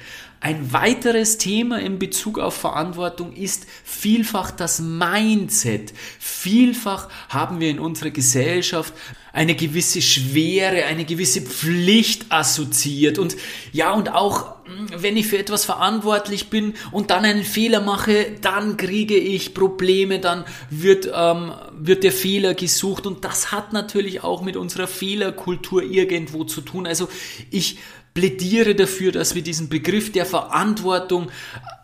Ein 0.44 0.74
weiteres 0.74 1.38
Thema 1.38 1.80
in 1.80 2.00
Bezug 2.00 2.40
auf 2.40 2.56
Verantwortung 2.56 3.32
ist 3.32 3.68
vielfach 3.84 4.50
das 4.50 4.80
Mindset. 4.80 5.94
Vielfach 6.18 7.10
haben 7.30 7.60
wir 7.60 7.70
in 7.70 7.80
unserer 7.80 8.10
Gesellschaft 8.10 8.92
eine 9.34 9.54
gewisse 9.54 10.02
Schwere, 10.02 10.86
eine 10.86 11.06
gewisse 11.06 11.42
Pflicht 11.42 12.26
assoziiert 12.30 13.20
und 13.20 13.38
ja 13.72 13.94
und 13.94 14.12
auch 14.14 14.56
hm, 14.66 14.88
wenn 14.98 15.16
ich 15.16 15.28
für 15.28 15.38
etwas 15.38 15.64
verantwortlich 15.64 16.50
bin 16.50 16.74
und 16.92 17.12
dann 17.12 17.24
einen 17.24 17.44
Fehler 17.44 17.80
mache, 17.80 18.32
dann 18.42 18.78
kriege 18.78 19.16
ich 19.16 19.54
Probleme, 19.54 20.18
dann 20.18 20.44
wird, 20.72 21.08
ähm, 21.14 21.54
wird 21.78 22.04
der 22.04 22.12
Fehler 22.12 22.56
gesucht 22.56 23.06
und 23.06 23.24
das 23.24 23.52
hat 23.52 23.74
natürlich 23.74 24.24
auch 24.24 24.42
mit 24.42 24.58
unserer 24.58 24.88
Fehlerkultur 24.88 25.84
irgendwo 25.84 26.46
zu 26.46 26.62
tun. 26.62 26.88
Also 26.88 27.10
ich 27.52 27.78
plädiere 28.14 28.76
dafür, 28.76 29.12
dass 29.12 29.36
wir 29.36 29.42
diesen 29.42 29.70
Begriff 29.70 30.12
der 30.12 30.26
Verantwortung 30.26 31.30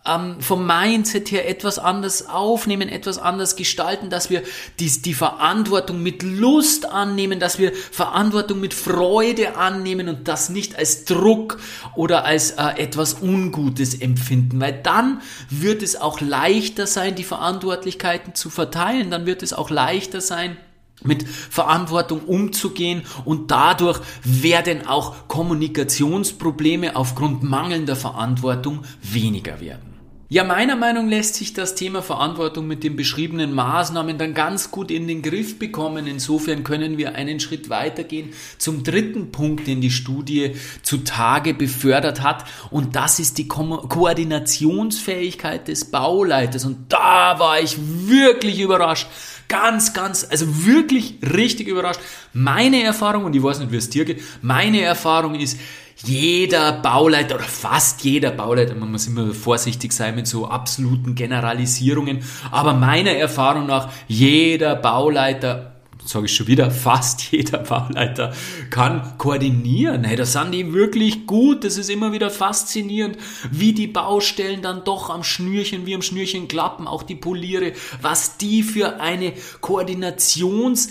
ähm, 0.08 0.38
vom 0.40 0.66
Mindset 0.66 1.32
her 1.32 1.50
etwas 1.50 1.80
anders 1.80 2.28
aufnehmen, 2.28 2.90
etwas 2.90 3.18
anders 3.18 3.56
gestalten, 3.56 4.10
dass 4.10 4.30
wir 4.30 4.44
die, 4.80 4.90
die 5.02 5.14
Verantwortung 5.14 6.02
mit 6.02 6.24
Lust 6.24 6.86
annehmen, 6.86 7.40
dass 7.40 7.60
wir 7.60 7.74
Verantwortung 7.74 8.60
mit 8.60 8.74
Freude 8.74 9.56
annehmen 9.58 10.10
und 10.10 10.28
das 10.28 10.50
nicht 10.50 10.78
als 10.78 11.06
Druck 11.06 11.60
oder 11.96 12.26
als 12.26 12.52
äh, 12.52 12.64
etwas 12.78 13.22
Ungutes 13.22 13.96
empfinden, 13.96 14.60
weil 14.60 14.74
dann 14.82 15.22
wird 15.50 15.84
es 15.84 15.96
auch 15.96 16.22
leichter 16.22 16.88
sein, 16.88 17.16
die 17.16 17.24
Verantwortlichkeiten 17.24 18.36
zu 18.36 18.50
verteilen, 18.50 19.12
dann 19.12 19.26
wird 19.26 19.44
es 19.44 19.54
auch 19.54 19.70
leichter 19.70 20.22
sein, 20.22 20.58
mit 21.04 21.28
Verantwortung 21.28 22.22
umzugehen 22.22 23.04
und 23.24 23.52
dadurch 23.52 24.00
werden 24.24 24.88
auch 24.88 25.28
Kommunikationsprobleme 25.28 26.96
aufgrund 26.96 27.44
mangelnder 27.44 27.96
Verantwortung 27.96 28.84
weniger 29.02 29.62
werden. 29.62 29.98
Ja, 30.30 30.44
meiner 30.44 30.76
Meinung 30.76 31.08
lässt 31.08 31.36
sich 31.36 31.54
das 31.54 31.76
Thema 31.76 32.02
Verantwortung 32.02 32.68
mit 32.68 32.84
den 32.84 32.98
beschriebenen 32.98 33.54
Maßnahmen 33.54 34.18
dann 34.18 34.34
ganz 34.34 34.72
gut 34.72 34.92
in 34.92 35.08
den 35.08 35.22
Griff 35.22 35.58
bekommen. 35.58 36.06
Insofern 36.06 36.66
können 36.66 36.98
wir 36.98 37.16
einen 37.16 37.40
Schritt 37.40 37.70
weitergehen 37.70 38.34
zum 38.58 38.84
dritten 38.84 39.32
Punkt, 39.32 39.68
den 39.68 39.80
die 39.80 39.90
Studie 39.90 40.56
zutage 40.82 41.54
befördert 41.54 42.24
hat. 42.24 42.44
Und 42.72 42.98
das 42.98 43.20
ist 43.20 43.38
die 43.38 43.48
Ko 43.48 43.78
Koordinationsfähigkeit 43.88 45.70
des 45.70 45.92
Bauleiters. 45.92 46.66
Und 46.66 46.92
da 46.92 47.40
war 47.40 47.62
ich 47.62 47.78
wirklich 47.80 48.60
überrascht. 48.60 49.08
Ganz, 49.48 49.94
ganz, 49.94 50.28
also 50.30 50.66
wirklich 50.66 51.16
richtig 51.22 51.68
überrascht. 51.68 52.02
Meine 52.34 52.84
Erfahrung, 52.84 53.24
und 53.24 53.36
ich 53.36 53.42
weiß 53.42 53.60
nicht, 53.60 53.72
wie 53.72 53.78
es 53.78 53.90
dir 53.90 54.04
geht, 54.04 54.22
meine 54.42 54.82
Erfahrung 54.82 55.36
ist, 55.36 55.58
jeder 56.04 56.74
Bauleiter 56.74 57.36
oder 57.36 57.46
fast 57.46 58.04
jeder 58.04 58.32
Bauleiter, 58.32 58.76
man 58.76 58.92
muss 58.92 59.08
immer 59.08 59.34
vorsichtig 59.34 59.94
sein 59.94 60.16
mit 60.16 60.28
so 60.28 60.48
absoluten 60.48 61.16
Generalisierungen, 61.16 62.20
aber 62.52 62.74
meiner 62.74 63.12
Erfahrung 63.12 63.66
nach, 63.66 63.90
jeder 64.08 64.76
Bauleiter 64.76 65.77
sage 66.08 66.26
ich 66.26 66.36
schon 66.36 66.48
wieder, 66.48 66.72
fast 66.72 67.22
jeder 67.32 67.60
Bauleiter 67.60 68.34
kann 68.70 69.18
koordinieren. 69.18 70.04
Hey, 70.04 70.16
da 70.16 70.26
sind 70.26 70.52
die 70.52 70.74
wirklich 70.74 71.28
gut. 71.28 71.64
Das 71.64 71.78
ist 71.78 71.90
immer 71.90 72.12
wieder 72.12 72.30
faszinierend, 72.30 73.18
wie 73.52 73.74
die 73.74 73.88
Baustellen 73.88 74.62
dann 74.62 74.84
doch 74.84 75.10
am 75.10 75.24
Schnürchen, 75.24 75.86
wie 75.86 75.96
am 75.96 76.02
Schnürchen 76.02 76.48
klappen, 76.48 76.88
auch 76.88 77.04
die 77.04 77.16
Poliere, 77.16 77.74
was 78.02 78.38
die 78.38 78.64
für 78.64 79.00
eine 79.00 79.34
Koordinations 79.62 80.90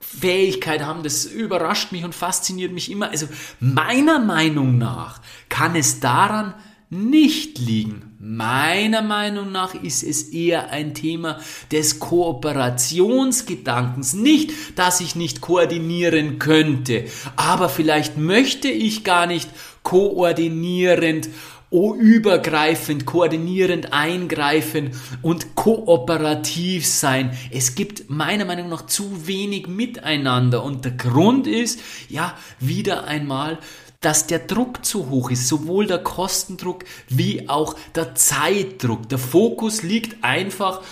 Fähigkeit 0.00 0.82
haben, 0.82 1.02
das 1.02 1.24
überrascht 1.24 1.90
mich 1.92 2.04
und 2.04 2.14
fasziniert 2.14 2.72
mich 2.72 2.90
immer. 2.90 3.10
Also 3.10 3.26
meiner 3.58 4.18
Meinung 4.18 4.78
nach 4.78 5.20
kann 5.48 5.74
es 5.74 6.00
daran 6.00 6.54
nicht 6.90 7.58
liegen. 7.58 8.03
Meiner 8.26 9.02
Meinung 9.02 9.52
nach 9.52 9.74
ist 9.74 10.02
es 10.02 10.30
eher 10.30 10.70
ein 10.70 10.94
Thema 10.94 11.40
des 11.70 12.00
Kooperationsgedankens. 12.00 14.14
Nicht, 14.14 14.50
dass 14.76 15.02
ich 15.02 15.14
nicht 15.14 15.42
koordinieren 15.42 16.38
könnte, 16.38 17.04
aber 17.36 17.68
vielleicht 17.68 18.16
möchte 18.16 18.68
ich 18.68 19.04
gar 19.04 19.26
nicht 19.26 19.50
koordinierend 19.82 21.28
übergreifend, 21.70 23.04
koordinierend 23.04 23.92
eingreifen 23.92 24.92
und 25.22 25.56
kooperativ 25.56 26.86
sein. 26.86 27.36
Es 27.50 27.74
gibt 27.74 28.08
meiner 28.08 28.44
Meinung 28.44 28.68
nach 28.68 28.86
zu 28.86 29.26
wenig 29.26 29.66
miteinander 29.66 30.62
und 30.62 30.84
der 30.84 30.92
Grund 30.92 31.48
ist, 31.48 31.80
ja, 32.08 32.38
wieder 32.60 33.04
einmal, 33.04 33.58
dass 34.04 34.26
der 34.26 34.40
Druck 34.40 34.84
zu 34.84 35.08
hoch 35.08 35.30
ist, 35.30 35.48
sowohl 35.48 35.86
der 35.86 35.98
Kostendruck 35.98 36.84
wie 37.08 37.48
auch 37.48 37.74
der 37.94 38.14
Zeitdruck. 38.14 39.08
Der 39.08 39.18
Fokus 39.18 39.82
liegt 39.82 40.22
einfach 40.22 40.82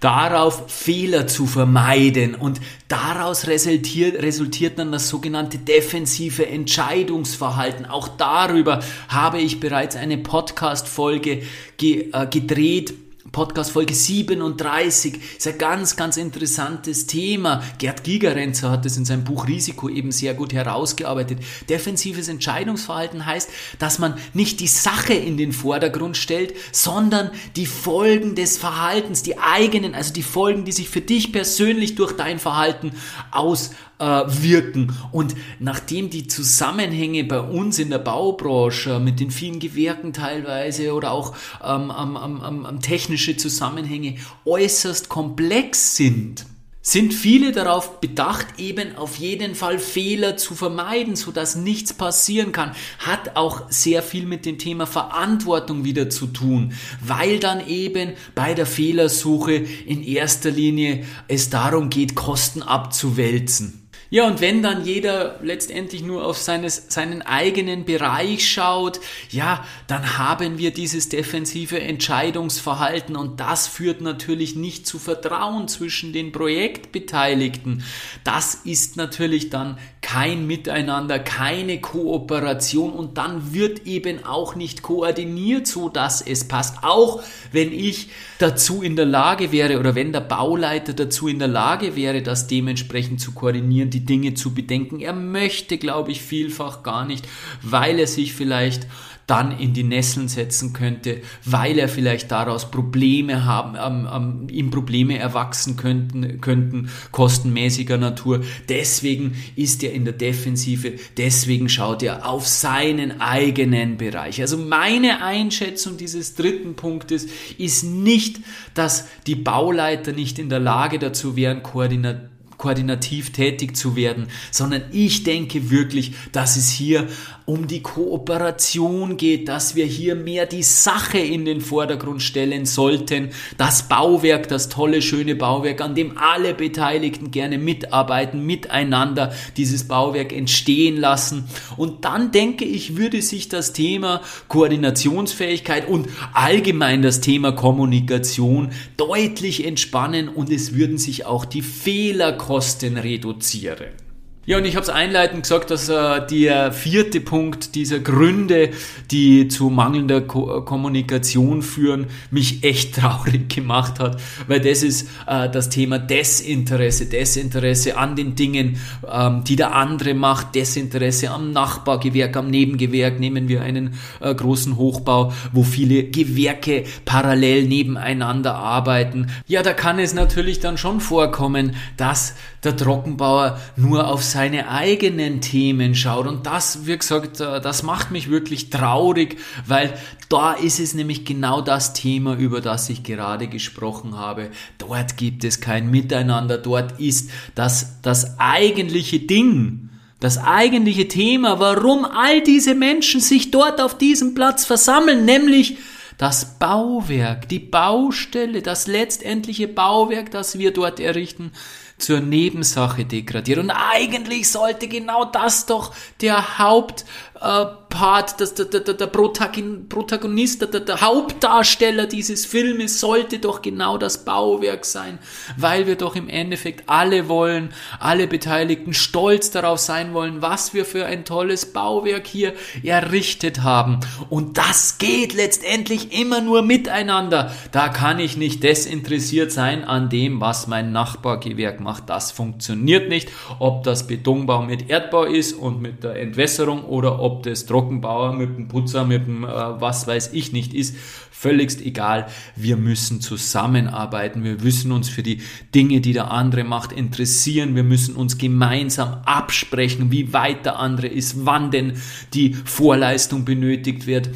darauf, 0.00 0.64
Fehler 0.68 1.26
zu 1.26 1.46
vermeiden 1.46 2.34
und 2.34 2.60
daraus 2.88 3.46
resultiert, 3.46 4.22
resultiert 4.22 4.78
dann 4.78 4.92
das 4.92 5.08
sogenannte 5.08 5.58
defensive 5.58 6.46
Entscheidungsverhalten. 6.46 7.86
Auch 7.86 8.08
darüber 8.08 8.80
habe 9.08 9.38
ich 9.38 9.60
bereits 9.60 9.96
eine 9.96 10.18
Podcast-Folge 10.18 11.42
ge, 11.76 12.10
äh, 12.12 12.26
gedreht 12.26 12.94
Podcast 13.36 13.72
Folge 13.72 13.92
37 13.92 15.20
ist 15.36 15.46
ein 15.46 15.58
ganz, 15.58 15.94
ganz 15.94 16.16
interessantes 16.16 17.06
Thema. 17.06 17.62
Gerd 17.76 18.02
Gigerenzer 18.02 18.70
hat 18.70 18.86
es 18.86 18.96
in 18.96 19.04
seinem 19.04 19.24
Buch 19.24 19.46
Risiko 19.46 19.90
eben 19.90 20.10
sehr 20.10 20.32
gut 20.32 20.54
herausgearbeitet. 20.54 21.40
Defensives 21.68 22.28
Entscheidungsverhalten 22.28 23.26
heißt, 23.26 23.50
dass 23.78 23.98
man 23.98 24.16
nicht 24.32 24.60
die 24.60 24.68
Sache 24.68 25.12
in 25.12 25.36
den 25.36 25.52
Vordergrund 25.52 26.16
stellt, 26.16 26.54
sondern 26.72 27.30
die 27.56 27.66
Folgen 27.66 28.36
des 28.36 28.56
Verhaltens, 28.56 29.22
die 29.22 29.36
eigenen, 29.36 29.94
also 29.94 30.14
die 30.14 30.22
Folgen, 30.22 30.64
die 30.64 30.72
sich 30.72 30.88
für 30.88 31.02
dich 31.02 31.30
persönlich 31.30 31.94
durch 31.94 32.12
dein 32.12 32.38
Verhalten 32.38 32.92
aus 33.32 33.72
äh, 33.98 34.04
wirken. 34.26 34.92
Und 35.12 35.34
nachdem 35.58 36.10
die 36.10 36.26
Zusammenhänge 36.26 37.24
bei 37.24 37.40
uns 37.40 37.78
in 37.78 37.90
der 37.90 37.98
Baubranche 37.98 39.00
mit 39.00 39.20
den 39.20 39.30
vielen 39.30 39.58
Gewerken 39.58 40.12
teilweise 40.12 40.92
oder 40.92 41.12
auch 41.12 41.34
ähm, 41.62 41.90
am, 41.90 42.16
am 42.16 42.80
technische 42.80 43.36
Zusammenhänge 43.36 44.16
äußerst 44.44 45.08
komplex 45.08 45.96
sind, 45.96 46.46
sind 46.86 47.12
viele 47.12 47.50
darauf 47.50 48.00
bedacht, 48.00 48.46
eben 48.58 48.96
auf 48.96 49.16
jeden 49.16 49.56
Fall 49.56 49.80
Fehler 49.80 50.36
zu 50.36 50.54
vermeiden, 50.54 51.16
so 51.16 51.32
dass 51.32 51.56
nichts 51.56 51.92
passieren 51.92 52.52
kann. 52.52 52.76
Hat 53.00 53.34
auch 53.34 53.62
sehr 53.70 54.04
viel 54.04 54.24
mit 54.24 54.46
dem 54.46 54.56
Thema 54.58 54.86
Verantwortung 54.86 55.82
wieder 55.82 56.10
zu 56.10 56.28
tun, 56.28 56.74
weil 57.04 57.40
dann 57.40 57.66
eben 57.66 58.12
bei 58.36 58.54
der 58.54 58.66
Fehlersuche 58.66 59.54
in 59.54 60.04
erster 60.04 60.52
Linie 60.52 61.04
es 61.26 61.50
darum 61.50 61.90
geht, 61.90 62.14
Kosten 62.14 62.62
abzuwälzen. 62.62 63.85
Ja, 64.08 64.26
und 64.26 64.40
wenn 64.40 64.62
dann 64.62 64.84
jeder 64.84 65.40
letztendlich 65.42 66.02
nur 66.02 66.24
auf 66.24 66.38
seines, 66.38 66.86
seinen 66.88 67.22
eigenen 67.22 67.84
Bereich 67.84 68.48
schaut, 68.48 69.00
ja, 69.30 69.64
dann 69.88 70.18
haben 70.18 70.58
wir 70.58 70.70
dieses 70.72 71.08
defensive 71.08 71.80
Entscheidungsverhalten 71.80 73.16
und 73.16 73.40
das 73.40 73.66
führt 73.66 74.00
natürlich 74.00 74.54
nicht 74.54 74.86
zu 74.86 74.98
Vertrauen 74.98 75.66
zwischen 75.66 76.12
den 76.12 76.30
Projektbeteiligten. 76.30 77.82
Das 78.22 78.54
ist 78.54 78.96
natürlich 78.96 79.50
dann 79.50 79.76
kein 80.06 80.46
Miteinander, 80.46 81.18
keine 81.18 81.80
Kooperation 81.80 82.92
und 82.92 83.18
dann 83.18 83.52
wird 83.52 83.88
eben 83.88 84.24
auch 84.24 84.54
nicht 84.54 84.82
koordiniert, 84.82 85.66
so 85.66 85.88
dass 85.88 86.22
es 86.22 86.46
passt. 86.46 86.76
Auch 86.82 87.24
wenn 87.50 87.72
ich 87.72 88.10
dazu 88.38 88.82
in 88.82 88.94
der 88.94 89.04
Lage 89.04 89.50
wäre 89.50 89.80
oder 89.80 89.96
wenn 89.96 90.12
der 90.12 90.20
Bauleiter 90.20 90.92
dazu 90.92 91.26
in 91.26 91.40
der 91.40 91.48
Lage 91.48 91.96
wäre, 91.96 92.22
das 92.22 92.46
dementsprechend 92.46 93.20
zu 93.20 93.32
koordinieren, 93.32 93.90
die 93.90 94.04
Dinge 94.04 94.34
zu 94.34 94.54
bedenken. 94.54 95.00
Er 95.00 95.12
möchte, 95.12 95.76
glaube 95.76 96.12
ich, 96.12 96.22
vielfach 96.22 96.84
gar 96.84 97.04
nicht, 97.04 97.26
weil 97.62 97.98
er 97.98 98.06
sich 98.06 98.32
vielleicht 98.32 98.86
dann 99.26 99.58
in 99.58 99.72
die 99.72 99.82
Nesseln 99.82 100.28
setzen 100.28 100.72
könnte, 100.72 101.20
weil 101.44 101.78
er 101.78 101.88
vielleicht 101.88 102.30
daraus 102.30 102.70
Probleme 102.70 103.44
haben, 103.44 103.76
ähm, 103.76 104.08
ähm, 104.12 104.48
ihm 104.50 104.70
Probleme 104.70 105.18
erwachsen 105.18 105.76
könnten, 105.76 106.40
könnten, 106.40 106.90
kostenmäßiger 107.10 107.98
Natur. 107.98 108.42
Deswegen 108.68 109.34
ist 109.56 109.82
er 109.82 109.92
in 109.92 110.04
der 110.04 110.14
Defensive, 110.14 110.94
deswegen 111.16 111.68
schaut 111.68 112.02
er 112.02 112.28
auf 112.28 112.46
seinen 112.46 113.20
eigenen 113.20 113.96
Bereich. 113.96 114.40
Also 114.40 114.58
meine 114.58 115.22
Einschätzung 115.22 115.96
dieses 115.96 116.34
dritten 116.34 116.76
Punktes 116.76 117.26
ist 117.58 117.82
nicht, 117.82 118.40
dass 118.74 119.08
die 119.26 119.34
Bauleiter 119.34 120.12
nicht 120.12 120.38
in 120.38 120.48
der 120.48 120.60
Lage 120.60 120.98
dazu 120.98 121.36
wären, 121.36 121.62
koordinativ 121.62 122.30
koordinativ 122.58 123.32
tätig 123.32 123.76
zu 123.76 123.96
werden, 123.96 124.28
sondern 124.50 124.82
ich 124.92 125.24
denke 125.24 125.70
wirklich, 125.70 126.14
dass 126.32 126.56
es 126.56 126.70
hier 126.70 127.06
um 127.46 127.68
die 127.68 127.80
Kooperation 127.80 129.16
geht, 129.16 129.48
dass 129.48 129.76
wir 129.76 129.86
hier 129.86 130.16
mehr 130.16 130.46
die 130.46 130.64
Sache 130.64 131.18
in 131.18 131.44
den 131.44 131.60
Vordergrund 131.60 132.20
stellen 132.20 132.66
sollten. 132.66 133.30
Das 133.56 133.88
Bauwerk, 133.88 134.48
das 134.48 134.68
tolle, 134.68 135.00
schöne 135.00 135.36
Bauwerk, 135.36 135.80
an 135.80 135.94
dem 135.94 136.18
alle 136.18 136.54
Beteiligten 136.54 137.30
gerne 137.30 137.58
mitarbeiten, 137.58 138.44
miteinander 138.44 139.32
dieses 139.56 139.86
Bauwerk 139.86 140.32
entstehen 140.32 140.96
lassen. 140.96 141.48
Und 141.76 142.04
dann 142.04 142.32
denke 142.32 142.64
ich, 142.64 142.96
würde 142.96 143.22
sich 143.22 143.48
das 143.48 143.72
Thema 143.72 144.22
Koordinationsfähigkeit 144.48 145.88
und 145.88 146.08
allgemein 146.32 147.00
das 147.00 147.20
Thema 147.20 147.52
Kommunikation 147.52 148.70
deutlich 148.96 149.64
entspannen 149.64 150.28
und 150.28 150.50
es 150.50 150.74
würden 150.74 150.98
sich 150.98 151.26
auch 151.26 151.44
die 151.44 151.62
Fehlerkosten 151.62 152.96
reduzieren. 152.96 154.05
Ja, 154.48 154.58
und 154.58 154.64
ich 154.64 154.76
habe 154.76 154.84
es 154.84 154.90
einleitend 154.90 155.42
gesagt, 155.42 155.72
dass 155.72 155.88
äh, 155.88 156.24
der 156.24 156.70
vierte 156.70 157.20
Punkt 157.20 157.74
dieser 157.74 157.98
Gründe, 157.98 158.70
die 159.10 159.48
zu 159.48 159.70
mangelnder 159.70 160.20
Ko 160.20 160.62
Kommunikation 160.62 161.62
führen, 161.62 162.06
mich 162.30 162.62
echt 162.62 162.94
traurig 163.00 163.52
gemacht 163.52 163.98
hat, 163.98 164.20
weil 164.46 164.60
das 164.60 164.84
ist 164.84 165.08
äh, 165.26 165.50
das 165.50 165.68
Thema 165.68 165.98
Desinteresse, 165.98 167.06
Desinteresse 167.06 167.98
an 167.98 168.14
den 168.14 168.36
Dingen, 168.36 168.78
ähm, 169.12 169.42
die 169.42 169.56
der 169.56 169.74
andere 169.74 170.14
macht, 170.14 170.54
Desinteresse 170.54 171.32
am 171.32 171.50
Nachbargewerk, 171.50 172.36
am 172.36 172.48
Nebengewerk. 172.48 173.18
Nehmen 173.18 173.48
wir 173.48 173.62
einen 173.62 173.94
äh, 174.20 174.32
großen 174.32 174.76
Hochbau, 174.76 175.32
wo 175.52 175.64
viele 175.64 176.04
Gewerke 176.04 176.84
parallel 177.04 177.64
nebeneinander 177.64 178.54
arbeiten. 178.54 179.26
Ja, 179.48 179.64
da 179.64 179.72
kann 179.72 179.98
es 179.98 180.14
natürlich 180.14 180.60
dann 180.60 180.78
schon 180.78 181.00
vorkommen, 181.00 181.74
dass 181.96 182.36
der 182.66 182.76
Trockenbauer 182.76 183.58
nur 183.76 184.08
auf 184.08 184.22
seine 184.36 184.68
eigenen 184.68 185.40
Themen 185.40 185.94
schaut. 185.94 186.26
Und 186.26 186.44
das, 186.44 186.86
wie 186.86 186.98
gesagt, 186.98 187.40
äh, 187.40 187.58
das 187.58 187.82
macht 187.82 188.10
mich 188.10 188.28
wirklich 188.28 188.68
traurig, 188.68 189.38
weil 189.66 189.94
da 190.28 190.52
ist 190.52 190.78
es 190.78 190.92
nämlich 190.92 191.24
genau 191.24 191.62
das 191.62 191.94
Thema, 191.94 192.36
über 192.36 192.60
das 192.60 192.90
ich 192.90 193.02
gerade 193.02 193.46
gesprochen 193.46 194.18
habe. 194.18 194.50
Dort 194.76 195.16
gibt 195.16 195.42
es 195.44 195.62
kein 195.62 195.90
Miteinander, 195.90 196.58
dort 196.58 197.00
ist 197.00 197.30
das, 197.54 198.02
das 198.02 198.38
eigentliche 198.38 199.20
Ding, 199.20 199.88
das 200.20 200.36
eigentliche 200.36 201.08
Thema, 201.08 201.58
warum 201.58 202.04
all 202.04 202.42
diese 202.42 202.74
Menschen 202.74 203.22
sich 203.22 203.50
dort 203.50 203.80
auf 203.80 203.96
diesem 203.96 204.34
Platz 204.34 204.66
versammeln, 204.66 205.24
nämlich 205.24 205.78
das 206.18 206.58
Bauwerk, 206.58 207.48
die 207.48 207.58
Baustelle, 207.58 208.60
das 208.60 208.86
letztendliche 208.86 209.66
Bauwerk, 209.66 210.30
das 210.30 210.58
wir 210.58 210.72
dort 210.72 211.00
errichten, 211.00 211.52
zur 211.98 212.20
Nebensache 212.20 213.04
degradiert. 213.04 213.58
Und 213.58 213.70
eigentlich 213.70 214.50
sollte 214.50 214.88
genau 214.88 215.24
das 215.24 215.66
doch 215.66 215.94
der 216.20 216.58
Haupt, 216.58 217.04
äh, 217.40 217.66
Part, 217.88 218.40
das, 218.40 218.54
der, 218.54 218.66
der, 218.66 218.80
der 218.80 219.06
Protagonist, 219.06 220.60
der, 220.60 220.80
der 220.80 221.00
Hauptdarsteller 221.00 222.06
dieses 222.06 222.44
Filmes 222.44 223.00
sollte 223.00 223.38
doch 223.38 223.62
genau 223.62 223.96
das 223.96 224.24
Bauwerk 224.24 224.84
sein, 224.84 225.18
weil 225.56 225.86
wir 225.86 225.96
doch 225.96 226.16
im 226.16 226.28
Endeffekt 226.28 226.88
alle 226.88 227.28
wollen, 227.28 227.70
alle 227.98 228.26
Beteiligten 228.26 228.92
stolz 228.92 229.50
darauf 229.50 229.78
sein 229.78 230.14
wollen, 230.14 230.42
was 230.42 230.74
wir 230.74 230.84
für 230.84 231.06
ein 231.06 231.24
tolles 231.24 231.72
Bauwerk 231.72 232.26
hier 232.26 232.54
errichtet 232.82 233.62
haben. 233.62 234.00
Und 234.28 234.58
das 234.58 234.98
geht 234.98 235.32
letztendlich 235.32 236.18
immer 236.18 236.40
nur 236.40 236.62
miteinander. 236.62 237.52
Da 237.72 237.88
kann 237.88 238.18
ich 238.18 238.36
nicht 238.36 238.62
desinteressiert 238.62 239.52
sein 239.52 239.84
an 239.84 240.08
dem, 240.08 240.40
was 240.40 240.66
mein 240.66 240.92
Nachbargewerk 240.92 241.80
macht. 241.80 242.10
Das 242.10 242.32
funktioniert 242.32 243.08
nicht. 243.08 243.30
Ob 243.58 243.84
das 243.84 244.06
Betonbau 244.06 244.62
mit 244.62 244.90
Erdbau 244.90 245.24
ist 245.24 245.52
und 245.52 245.80
mit 245.80 246.04
der 246.04 246.16
Entwässerung 246.16 246.84
oder 246.84 247.20
ob 247.20 247.42
das 247.42 247.66
Trockenbauer 247.86 248.32
mit 248.34 248.56
dem 248.56 248.68
Putzer, 248.68 249.04
mit 249.04 249.26
dem 249.26 249.44
äh, 249.44 249.48
was 249.48 250.06
weiß 250.06 250.32
ich 250.32 250.52
nicht 250.52 250.74
ist, 250.74 250.96
völligst 251.30 251.80
egal. 251.80 252.26
Wir 252.56 252.76
müssen 252.76 253.20
zusammenarbeiten. 253.20 254.42
Wir 254.42 254.56
müssen 254.60 254.92
uns 254.92 255.08
für 255.08 255.22
die 255.22 255.40
Dinge, 255.74 256.00
die 256.00 256.12
der 256.12 256.30
andere 256.30 256.64
macht, 256.64 256.92
interessieren. 256.92 257.74
Wir 257.76 257.84
müssen 257.84 258.16
uns 258.16 258.38
gemeinsam 258.38 259.20
absprechen, 259.24 260.10
wie 260.10 260.32
weit 260.32 260.64
der 260.64 260.78
andere 260.78 261.06
ist, 261.06 261.46
wann 261.46 261.70
denn 261.70 261.94
die 262.34 262.54
Vorleistung 262.54 263.44
benötigt 263.44 264.06
wird 264.06 264.30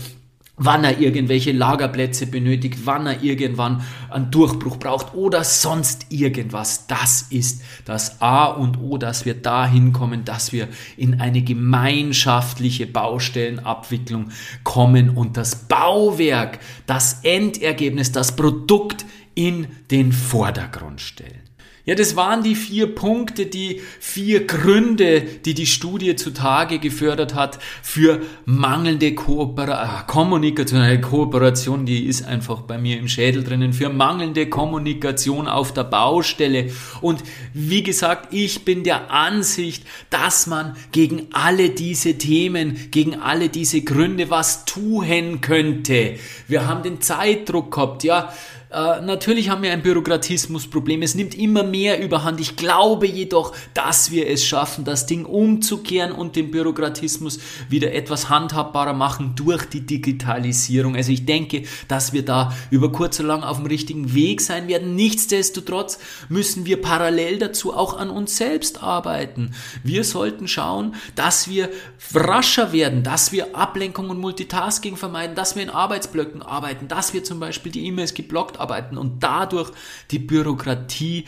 wann 0.61 0.85
er 0.85 1.01
irgendwelche 1.01 1.53
Lagerplätze 1.53 2.27
benötigt, 2.27 2.81
wann 2.85 3.07
er 3.07 3.23
irgendwann 3.23 3.83
einen 4.11 4.31
Durchbruch 4.31 4.77
braucht 4.77 5.15
oder 5.15 5.43
sonst 5.43 6.07
irgendwas. 6.11 6.87
Das 6.87 7.23
ist 7.31 7.63
das 7.87 8.21
A 8.21 8.45
und 8.45 8.79
O, 8.79 8.99
dass 8.99 9.25
wir 9.25 9.35
dahin 9.35 9.95
kommen, 9.95 10.27
dass 10.27 10.53
wir 10.53 10.69
in 10.99 11.19
eine 11.19 11.43
gemeinschaftliche 11.43 12.87
Baustellenabwicklung 12.87 14.29
kommen 14.63 15.09
und 15.09 15.39
das 15.39 15.57
Bauwerk, 15.67 16.61
das 16.87 17.21
Endergebnis, 17.23 18.13
das 18.13 18.37
Produkt 18.37 19.07
in 19.35 19.67
den 19.91 20.13
Vordergrund 20.13 21.01
stellen. 21.01 21.50
Ja, 21.87 21.95
das 21.95 22.15
waren 22.15 22.43
die 22.43 22.55
vier 22.55 22.95
Punkte, 22.95 23.47
die 23.47 23.81
vier 24.01 24.47
Gründe, 24.47 25.23
die 25.23 25.55
die 25.55 25.67
Studie 25.67 26.15
zutage 26.15 26.79
gefördert 26.79 27.35
hat 27.35 27.59
für 27.83 28.21
mangelnde 28.45 29.15
Koopera 29.15 29.83
ah, 29.83 30.03
Kommunikation. 30.03 31.01
Kooperation, 31.01 31.87
die 31.87 32.05
ist 32.05 32.23
einfach 32.27 32.61
bei 32.63 32.77
mir 32.77 32.99
im 32.99 33.09
Schädel 33.09 33.43
drinnen, 33.43 33.73
für 33.73 33.89
mangelnde 33.89 34.47
Kommunikation 34.49 35.49
auf 35.49 35.73
der 35.73 35.85
Baustelle. 35.85 36.71
Und 37.01 37.23
wie 37.55 37.83
gesagt, 37.83 38.35
ich 38.35 38.67
bin 38.67 38.85
der 38.85 39.11
Ansicht, 39.11 39.85
dass 40.11 40.47
man 40.47 40.77
gegen 40.93 41.29
alle 41.33 41.71
diese 41.71 42.19
Themen, 42.19 42.91
gegen 42.91 43.15
alle 43.15 43.49
diese 43.49 43.81
Gründe 43.81 44.29
was 44.29 44.67
tun 44.67 45.41
könnte. 45.41 46.17
Wir 46.47 46.69
haben 46.69 46.83
den 46.83 47.01
Zeitdruck 47.01 47.73
gehabt, 47.73 48.05
ja 48.05 48.33
Äh, 48.71 49.01
natürlich 49.01 49.51
haben 49.51 49.63
wir 49.63 49.73
ein 49.73 49.83
Bürokratismusproblem. 49.83 51.03
Es 51.03 51.17
nimmt 51.17 51.35
immer 51.37 51.65
mehr 51.65 52.01
überhand. 52.01 52.41
Ich 52.41 52.55
glaube 52.55 53.09
jedoch, 53.09 53.53
dass 53.75 54.13
wir 54.13 54.29
es 54.29 54.45
schaffen, 54.45 54.85
das 54.85 55.07
Ding 55.07 55.25
umzukehren 55.25 56.13
und 56.13 56.37
den 56.37 56.53
Bürokratismus 56.53 57.41
wieder 57.69 57.93
etwas 57.93 58.29
handhabbarer 58.29 58.93
machen 58.93 59.35
durch 59.35 59.65
die 59.65 59.81
Digitalisierung. 59.81 60.95
Also 60.95 61.11
ich 61.11 61.27
denke, 61.27 61.65
dass 61.89 62.13
wir 62.13 62.25
da 62.25 62.53
über 62.71 62.93
kurz 62.93 63.19
oder 63.19 63.31
lang 63.31 63.43
auf 63.43 63.57
dem 63.57 63.67
richtigen 63.67 64.15
Weg 64.15 64.41
sein 64.41 64.69
werden. 64.69 64.95
Nichtsdestotrotz 64.95 65.99
müssen 66.29 66.65
wir 66.65 66.81
parallel 66.81 67.39
dazu 67.39 67.75
auch 67.75 67.99
an 67.99 68.09
uns 68.09 68.37
selbst 68.37 68.85
arbeiten. 68.85 69.51
Wir 69.83 70.05
sollten 70.05 70.47
schauen, 70.47 70.95
dass 71.17 71.49
wir 71.49 71.71
rascher 72.15 72.73
werden, 72.73 73.03
dass 73.03 73.33
wir 73.33 73.57
Ablenkung 73.57 74.11
und 74.11 74.21
Multitasking 74.21 74.97
vermeiden, 74.97 75.35
dass 75.35 75.57
wir 75.57 75.65
in 75.65 75.71
Arbeitsblöcken 75.71 76.43
arbeiten, 76.43 76.87
dass 76.87 77.13
wir 77.15 77.25
zum 77.25 77.41
Beispiel 77.41 77.73
die 77.73 77.85
E-Mails 77.87 78.15
geblockt 78.15 78.60
arbeiten 78.61 78.99
und 78.99 79.23
dadurch 79.23 79.73
die 80.11 80.19
Bürokratie 80.19 81.27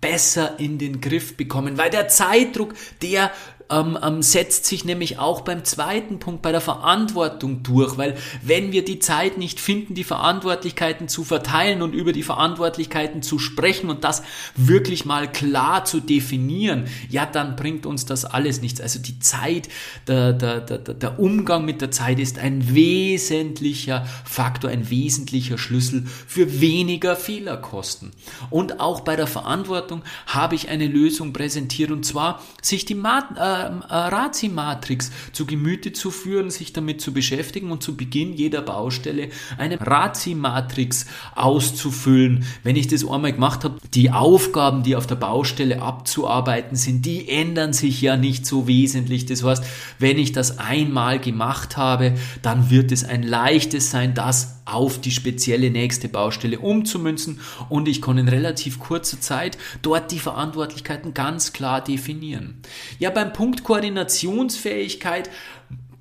besser 0.00 0.58
in 0.58 0.78
den 0.78 1.00
Griff 1.00 1.36
bekommen, 1.36 1.78
weil 1.78 1.90
der 1.90 2.08
Zeitdruck, 2.08 2.74
der 3.00 3.30
ähm, 3.72 3.98
ähm, 4.02 4.22
setzt 4.22 4.66
sich 4.66 4.84
nämlich 4.84 5.18
auch 5.18 5.40
beim 5.40 5.64
zweiten 5.64 6.18
Punkt, 6.18 6.42
bei 6.42 6.52
der 6.52 6.60
Verantwortung 6.60 7.62
durch, 7.62 7.96
weil 7.96 8.16
wenn 8.42 8.70
wir 8.72 8.84
die 8.84 8.98
Zeit 8.98 9.38
nicht 9.38 9.60
finden, 9.60 9.94
die 9.94 10.04
Verantwortlichkeiten 10.04 11.08
zu 11.08 11.24
verteilen 11.24 11.80
und 11.80 11.94
über 11.94 12.12
die 12.12 12.22
Verantwortlichkeiten 12.22 13.22
zu 13.22 13.38
sprechen 13.38 13.88
und 13.88 14.04
das 14.04 14.22
wirklich 14.54 15.04
mal 15.04 15.30
klar 15.30 15.84
zu 15.84 16.00
definieren, 16.00 16.84
ja, 17.08 17.24
dann 17.24 17.56
bringt 17.56 17.86
uns 17.86 18.04
das 18.04 18.24
alles 18.26 18.60
nichts. 18.60 18.80
Also 18.80 18.98
die 18.98 19.18
Zeit, 19.20 19.68
der, 20.06 20.34
der, 20.34 20.60
der, 20.60 20.78
der 20.78 21.18
Umgang 21.18 21.64
mit 21.64 21.80
der 21.80 21.90
Zeit 21.90 22.18
ist 22.18 22.38
ein 22.38 22.74
wesentlicher 22.74 24.06
Faktor, 24.24 24.70
ein 24.70 24.90
wesentlicher 24.90 25.56
Schlüssel 25.56 26.06
für 26.26 26.60
weniger 26.60 27.16
Fehlerkosten. 27.16 28.12
Und 28.50 28.80
auch 28.80 29.00
bei 29.00 29.16
der 29.16 29.26
Verantwortung 29.26 30.02
habe 30.26 30.56
ich 30.56 30.68
eine 30.68 30.86
Lösung 30.86 31.32
präsentiert 31.32 31.90
und 31.90 32.04
zwar 32.04 32.42
sich 32.60 32.84
die 32.84 32.94
äh, 33.36 33.61
äh, 33.61 33.61
Razi-Matrix 33.88 35.10
zu 35.32 35.46
Gemüte 35.46 35.92
zu 35.92 36.10
führen, 36.10 36.50
sich 36.50 36.72
damit 36.72 37.00
zu 37.00 37.12
beschäftigen 37.12 37.70
und 37.70 37.82
zu 37.82 37.96
Beginn 37.96 38.32
jeder 38.32 38.62
Baustelle 38.62 39.28
eine 39.58 39.80
Razi-Matrix 39.80 41.06
auszufüllen. 41.34 42.44
Wenn 42.62 42.76
ich 42.76 42.88
das 42.88 43.06
einmal 43.08 43.32
gemacht 43.32 43.64
habe, 43.64 43.78
die 43.94 44.10
Aufgaben, 44.10 44.82
die 44.82 44.96
auf 44.96 45.06
der 45.06 45.16
Baustelle 45.16 45.82
abzuarbeiten 45.82 46.76
sind, 46.76 47.04
die 47.06 47.28
ändern 47.28 47.72
sich 47.72 48.00
ja 48.00 48.16
nicht 48.16 48.46
so 48.46 48.66
wesentlich. 48.66 49.26
Das 49.26 49.42
heißt, 49.42 49.64
wenn 49.98 50.18
ich 50.18 50.32
das 50.32 50.58
einmal 50.58 51.18
gemacht 51.18 51.76
habe, 51.76 52.14
dann 52.42 52.70
wird 52.70 52.92
es 52.92 53.04
ein 53.04 53.22
leichtes 53.22 53.90
sein, 53.90 54.14
das 54.14 54.61
auf 54.64 55.00
die 55.00 55.10
spezielle 55.10 55.70
nächste 55.70 56.08
Baustelle 56.08 56.58
umzumünzen 56.58 57.40
und 57.68 57.88
ich 57.88 58.00
kann 58.00 58.18
in 58.18 58.28
relativ 58.28 58.78
kurzer 58.78 59.20
Zeit 59.20 59.58
dort 59.82 60.12
die 60.12 60.18
Verantwortlichkeiten 60.18 61.14
ganz 61.14 61.52
klar 61.52 61.82
definieren. 61.82 62.60
Ja, 62.98 63.10
beim 63.10 63.32
Punkt 63.32 63.64
Koordinationsfähigkeit 63.64 65.30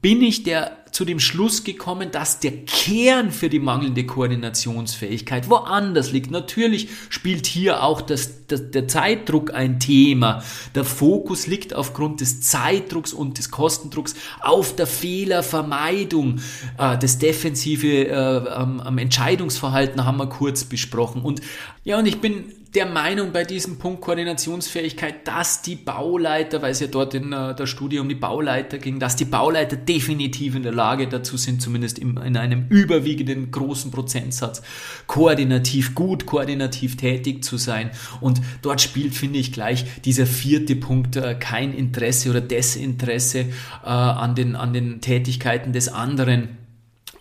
bin 0.02 0.22
ich 0.22 0.44
der 0.44 0.81
zu 0.92 1.06
dem 1.06 1.20
Schluss 1.20 1.64
gekommen, 1.64 2.12
dass 2.12 2.40
der 2.40 2.52
Kern 2.66 3.32
für 3.32 3.50
die 3.50 3.60
mangelnde 3.60 4.06
Koordinationsfähigkeit 4.06 5.50
woanders 5.50 6.12
liegt. 6.12 6.32
Natürlich 6.32 6.90
spielt 7.10 7.46
hier 7.46 7.84
auch 7.84 8.02
das, 8.02 8.48
das, 8.48 8.72
der 8.72 8.88
Zeitdruck 8.88 9.54
ein 9.54 9.80
Thema. 9.80 10.44
Der 10.76 10.84
Fokus 10.84 11.48
liegt 11.48 11.74
aufgrund 11.74 12.20
des 12.20 12.42
Zeitdrucks 12.42 13.14
und 13.14 13.38
des 13.38 13.52
Kostendrucks 13.52 14.16
auf 14.42 14.76
der 14.76 14.88
Fehlervermeidung. 14.88 16.40
Äh, 16.78 16.98
das 16.98 17.18
defensive 17.18 18.08
äh, 18.08 18.50
am 18.50 18.98
Entscheidungsverhalten 18.98 20.06
haben 20.06 20.18
wir 20.18 20.28
kurz 20.28 20.66
besprochen. 20.66 21.22
Und 21.22 21.42
ja, 21.84 21.98
und 21.98 22.06
ich 22.06 22.20
bin 22.20 22.54
der 22.74 22.86
Meinung 22.86 23.34
bei 23.34 23.44
diesem 23.44 23.78
Punkt 23.78 24.02
Koordinationsfähigkeit, 24.02 25.28
dass 25.28 25.62
die 25.62 25.76
Bauleiter, 25.76 26.62
weil 26.62 26.72
es 26.72 26.80
ja 26.80 26.88
dort 26.88 27.14
in 27.14 27.34
äh, 27.34 27.54
der 27.54 27.66
Studie 27.66 28.00
um 28.00 28.08
die 28.08 28.16
Bauleiter 28.16 28.78
ging, 28.78 28.98
dass 28.98 29.18
die 29.18 29.26
Bauleiter 29.26 29.76
definitiv 29.76 30.56
in 30.56 30.64
der 30.64 30.72
Lage 30.72 31.08
dazu 31.08 31.36
sind, 31.36 31.62
zumindest 31.62 32.00
in 32.00 32.18
einem 32.18 32.68
überwiegenden 32.70 33.52
großen 33.52 33.92
Prozentsatz, 33.92 34.62
koordinativ 35.06 35.96
gut, 35.96 36.26
koordinativ 36.26 36.96
tätig 36.96 37.44
zu 37.44 37.58
sein. 37.58 37.92
Und 38.22 38.42
dort 38.62 38.80
spielt, 38.80 39.16
finde 39.16 39.40
ich, 39.40 39.52
gleich 39.52 39.86
dieser 40.06 40.26
vierte 40.26 40.78
Punkt 40.78 41.18
äh, 41.18 41.36
kein 41.36 41.74
Interesse 41.74 42.30
oder 42.30 42.40
Desinteresse 42.40 43.40
äh, 43.40 43.88
an, 43.88 44.34
den, 44.36 44.56
an 44.56 44.72
den 44.72 45.02
Tätigkeiten 45.02 45.74
des 45.74 45.90
anderen 45.90 46.61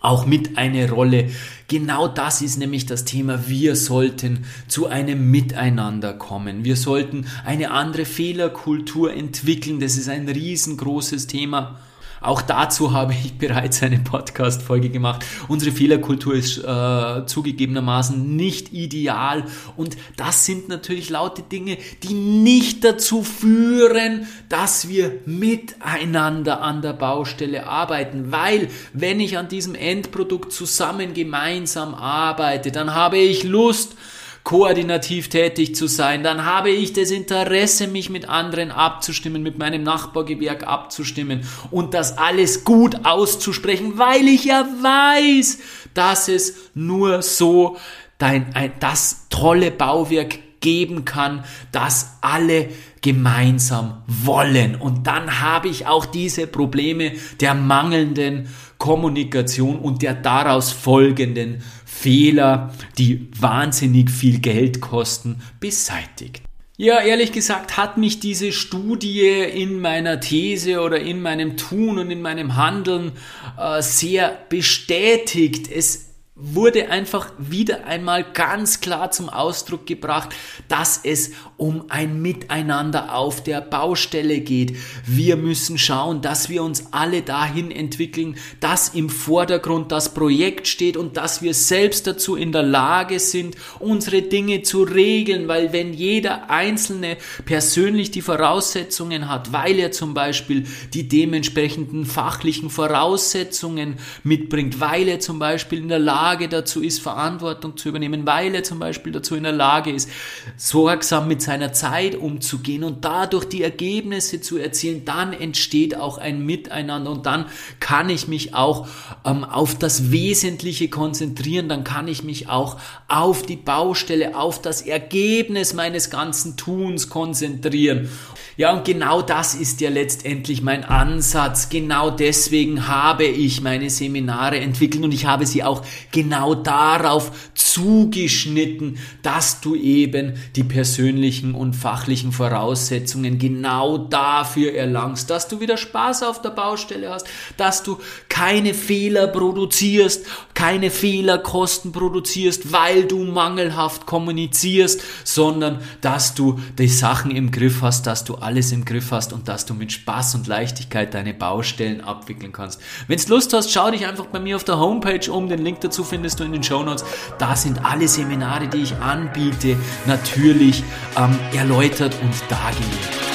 auch 0.01 0.25
mit 0.25 0.57
eine 0.57 0.89
Rolle. 0.89 1.29
Genau 1.67 2.07
das 2.07 2.41
ist 2.41 2.57
nämlich 2.57 2.87
das 2.87 3.05
Thema. 3.05 3.47
Wir 3.47 3.75
sollten 3.75 4.45
zu 4.67 4.87
einem 4.87 5.31
Miteinander 5.31 6.13
kommen. 6.13 6.65
Wir 6.65 6.75
sollten 6.75 7.27
eine 7.45 7.71
andere 7.71 8.05
Fehlerkultur 8.05 9.13
entwickeln. 9.13 9.79
Das 9.79 9.95
ist 9.95 10.09
ein 10.09 10.27
riesengroßes 10.27 11.27
Thema. 11.27 11.79
Auch 12.21 12.43
dazu 12.43 12.93
habe 12.93 13.13
ich 13.13 13.33
bereits 13.39 13.81
eine 13.81 13.97
Podcast-Folge 13.97 14.89
gemacht. 14.89 15.25
Unsere 15.47 15.71
Fehlerkultur 15.71 16.35
ist 16.35 16.59
äh, 16.59 17.25
zugegebenermaßen 17.25 18.35
nicht 18.35 18.73
ideal 18.73 19.43
und 19.75 19.97
das 20.17 20.45
sind 20.45 20.69
natürlich 20.69 21.09
laute 21.09 21.41
Dinge, 21.41 21.77
die 22.03 22.13
nicht 22.13 22.83
dazu 22.83 23.23
führen, 23.23 24.27
dass 24.49 24.87
wir 24.87 25.19
miteinander 25.25 26.61
an 26.61 26.83
der 26.83 26.93
Baustelle 26.93 27.65
arbeiten, 27.65 28.31
weil 28.31 28.69
wenn 28.93 29.19
ich 29.19 29.39
an 29.39 29.47
diesem 29.47 29.73
Endprodukt 29.73 30.53
zusammen 30.53 31.15
gemeinsam 31.15 31.95
arbeite, 31.95 32.71
dann 32.71 32.93
habe 32.93 33.17
ich 33.17 33.43
Lust, 33.43 33.95
koordinativ 34.43 35.29
tätig 35.29 35.75
zu 35.75 35.87
sein, 35.87 36.23
dann 36.23 36.45
habe 36.45 36.71
ich 36.71 36.93
das 36.93 37.11
Interesse, 37.11 37.87
mich 37.87 38.09
mit 38.09 38.27
anderen 38.27 38.71
abzustimmen, 38.71 39.43
mit 39.43 39.57
meinem 39.57 39.83
Nachbargewerk 39.83 40.67
abzustimmen 40.67 41.41
und 41.69 41.93
das 41.93 42.17
alles 42.17 42.63
gut 42.63 43.05
auszusprechen, 43.05 43.97
weil 43.97 44.27
ich 44.27 44.45
ja 44.45 44.67
weiß, 44.81 45.59
dass 45.93 46.27
es 46.27 46.55
nur 46.73 47.21
so 47.21 47.77
dein, 48.17 48.55
ein, 48.55 48.71
das 48.79 49.27
tolle 49.29 49.71
Bauwerk 49.71 50.39
geben 50.61 51.05
kann, 51.05 51.43
das 51.71 52.17
alle 52.21 52.69
gemeinsam 53.01 54.03
wollen. 54.07 54.75
Und 54.75 55.07
dann 55.07 55.41
habe 55.41 55.67
ich 55.67 55.87
auch 55.87 56.05
diese 56.05 56.45
Probleme 56.47 57.13
der 57.39 57.55
mangelnden 57.55 58.47
Kommunikation 58.77 59.79
und 59.79 60.01
der 60.01 60.13
daraus 60.13 60.71
folgenden 60.71 61.63
Fehler, 61.93 62.73
die 62.97 63.27
wahnsinnig 63.39 64.09
viel 64.09 64.39
Geld 64.39 64.81
kosten, 64.81 65.41
beseitigt. 65.59 66.41
Ja, 66.77 66.99
ehrlich 66.99 67.31
gesagt 67.31 67.77
hat 67.77 67.97
mich 67.97 68.19
diese 68.19 68.51
Studie 68.51 69.27
in 69.29 69.79
meiner 69.79 70.19
These 70.19 70.81
oder 70.81 70.99
in 70.99 71.21
meinem 71.21 71.57
Tun 71.57 71.99
und 71.99 72.09
in 72.09 72.23
meinem 72.23 72.55
Handeln 72.55 73.11
äh, 73.59 73.83
sehr 73.83 74.35
bestätigt. 74.49 75.69
Es 75.69 76.10
wurde 76.43 76.89
einfach 76.89 77.31
wieder 77.37 77.85
einmal 77.85 78.23
ganz 78.23 78.81
klar 78.81 79.11
zum 79.11 79.29
Ausdruck 79.29 79.85
gebracht, 79.85 80.29
dass 80.67 80.99
es 81.03 81.31
um 81.57 81.85
ein 81.89 82.19
Miteinander 82.21 83.15
auf 83.15 83.43
der 83.43 83.61
Baustelle 83.61 84.39
geht. 84.39 84.75
Wir 85.05 85.37
müssen 85.37 85.77
schauen, 85.77 86.23
dass 86.23 86.49
wir 86.49 86.63
uns 86.63 86.91
alle 86.91 87.21
dahin 87.21 87.69
entwickeln, 87.69 88.37
dass 88.59 88.89
im 88.89 89.09
Vordergrund 89.09 89.91
das 89.91 90.15
Projekt 90.15 90.67
steht 90.67 90.97
und 90.97 91.15
dass 91.15 91.43
wir 91.43 91.53
selbst 91.53 92.07
dazu 92.07 92.35
in 92.35 92.51
der 92.51 92.63
Lage 92.63 93.19
sind, 93.19 93.55
unsere 93.79 94.23
Dinge 94.23 94.63
zu 94.63 94.81
regeln, 94.81 95.47
weil 95.47 95.73
wenn 95.73 95.93
jeder 95.93 96.49
Einzelne 96.49 97.17
persönlich 97.45 98.09
die 98.09 98.23
Voraussetzungen 98.23 99.29
hat, 99.29 99.53
weil 99.53 99.77
er 99.77 99.91
zum 99.91 100.15
Beispiel 100.15 100.65
die 100.93 101.07
dementsprechenden 101.07 102.05
fachlichen 102.05 102.71
Voraussetzungen 102.71 103.97
mitbringt, 104.23 104.79
weil 104.79 105.07
er 105.07 105.19
zum 105.19 105.37
Beispiel 105.37 105.79
in 105.79 105.89
der 105.89 105.99
Lage 105.99 106.30
Lage 106.31 106.47
dazu 106.47 106.81
ist, 106.81 107.01
Verantwortung 107.01 107.75
zu 107.75 107.89
übernehmen, 107.89 108.25
weil 108.25 108.55
er 108.55 108.63
zum 108.63 108.79
Beispiel 108.79 109.11
dazu 109.11 109.35
in 109.35 109.43
der 109.43 109.51
Lage 109.51 109.91
ist, 109.91 110.09
sorgsam 110.55 111.27
mit 111.27 111.41
seiner 111.41 111.73
Zeit 111.73 112.15
umzugehen 112.15 112.85
und 112.85 113.03
dadurch 113.03 113.43
die 113.45 113.63
Ergebnisse 113.63 114.39
zu 114.39 114.57
erzielen, 114.57 115.03
dann 115.03 115.33
entsteht 115.33 115.97
auch 115.97 116.17
ein 116.19 116.45
Miteinander 116.45 117.11
und 117.11 117.25
dann 117.25 117.47
kann 117.81 118.09
ich 118.09 118.29
mich 118.29 118.55
auch 118.55 118.87
ähm, 119.25 119.43
auf 119.43 119.77
das 119.77 120.11
Wesentliche 120.11 120.87
konzentrieren, 120.87 121.67
dann 121.67 121.83
kann 121.83 122.07
ich 122.07 122.23
mich 122.23 122.47
auch 122.47 122.77
auf 123.09 123.43
die 123.43 123.57
Baustelle, 123.57 124.37
auf 124.37 124.61
das 124.61 124.81
Ergebnis 124.81 125.73
meines 125.73 126.09
ganzen 126.09 126.55
Tuns 126.55 127.09
konzentrieren. 127.09 128.09
Ja, 128.57 128.73
und 128.73 128.85
genau 128.85 129.21
das 129.21 129.55
ist 129.55 129.81
ja 129.81 129.89
letztendlich 129.89 130.61
mein 130.61 130.83
Ansatz. 130.83 131.69
Genau 131.69 132.11
deswegen 132.11 132.87
habe 132.87 133.23
ich 133.23 133.61
meine 133.61 133.89
Seminare 133.89 134.59
entwickelt 134.59 135.03
und 135.03 135.13
ich 135.13 135.25
habe 135.25 135.45
sie 135.45 135.63
auch 135.63 135.83
genau 136.21 136.53
darauf 136.53 137.31
zugeschnitten, 137.55 138.99
dass 139.23 139.59
du 139.61 139.75
eben 139.75 140.33
die 140.55 140.63
persönlichen 140.63 141.55
und 141.55 141.73
fachlichen 141.73 142.31
Voraussetzungen 142.31 143.39
genau 143.39 143.97
dafür 143.97 144.73
erlangst, 144.73 145.29
dass 145.29 145.47
du 145.47 145.59
wieder 145.59 145.77
Spaß 145.77 146.23
auf 146.23 146.41
der 146.41 146.51
Baustelle 146.51 147.09
hast, 147.09 147.27
dass 147.57 147.81
du 147.81 147.97
keine 148.29 148.73
Fehler 148.73 149.27
produzierst, 149.27 150.25
keine 150.61 150.91
Fehlerkosten 150.91 151.91
produzierst, 151.91 152.71
weil 152.71 153.05
du 153.05 153.23
mangelhaft 153.23 154.05
kommunizierst, 154.05 155.01
sondern 155.23 155.79
dass 156.01 156.35
du 156.35 156.59
die 156.77 156.87
Sachen 156.87 157.31
im 157.31 157.49
Griff 157.49 157.81
hast, 157.81 158.05
dass 158.05 158.25
du 158.25 158.35
alles 158.35 158.71
im 158.71 158.85
Griff 158.85 159.09
hast 159.09 159.33
und 159.33 159.47
dass 159.47 159.65
du 159.65 159.73
mit 159.73 159.91
Spaß 159.91 160.35
und 160.35 160.45
Leichtigkeit 160.45 161.15
deine 161.15 161.33
Baustellen 161.33 162.01
abwickeln 162.01 162.51
kannst. 162.51 162.79
Wenn 163.07 163.17
du 163.17 163.29
Lust 163.29 163.53
hast, 163.53 163.71
schau 163.71 163.89
dich 163.89 164.05
einfach 164.05 164.27
bei 164.27 164.39
mir 164.39 164.55
auf 164.55 164.63
der 164.63 164.77
Homepage 164.77 165.31
um. 165.31 165.49
Den 165.49 165.63
Link 165.63 165.81
dazu 165.81 166.03
findest 166.03 166.39
du 166.39 166.43
in 166.43 166.51
den 166.51 166.61
Show 166.61 166.83
Notes. 166.83 167.05
Da 167.39 167.55
sind 167.55 167.83
alle 167.83 168.07
Seminare, 168.07 168.67
die 168.67 168.83
ich 168.83 168.95
anbiete, 168.97 169.77
natürlich 170.05 170.83
ähm, 171.17 171.39
erläutert 171.55 172.15
und 172.21 172.33
dargelegt. 172.51 173.30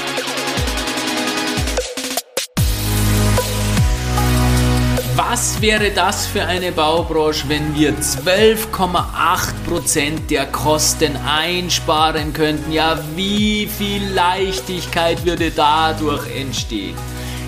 Was 5.37 5.61
wäre 5.61 5.91
das 5.91 6.27
für 6.27 6.47
eine 6.47 6.73
Baubranche, 6.73 7.47
wenn 7.49 7.75
wir 7.75 7.93
12,8% 7.93 10.29
der 10.31 10.47
Kosten 10.47 11.15
einsparen 11.15 12.33
könnten? 12.33 12.73
Ja, 12.73 12.99
wie 13.17 13.67
viel 13.67 14.01
Leichtigkeit 14.15 15.27
würde 15.27 15.51
dadurch 15.51 16.35
entstehen? 16.35 16.95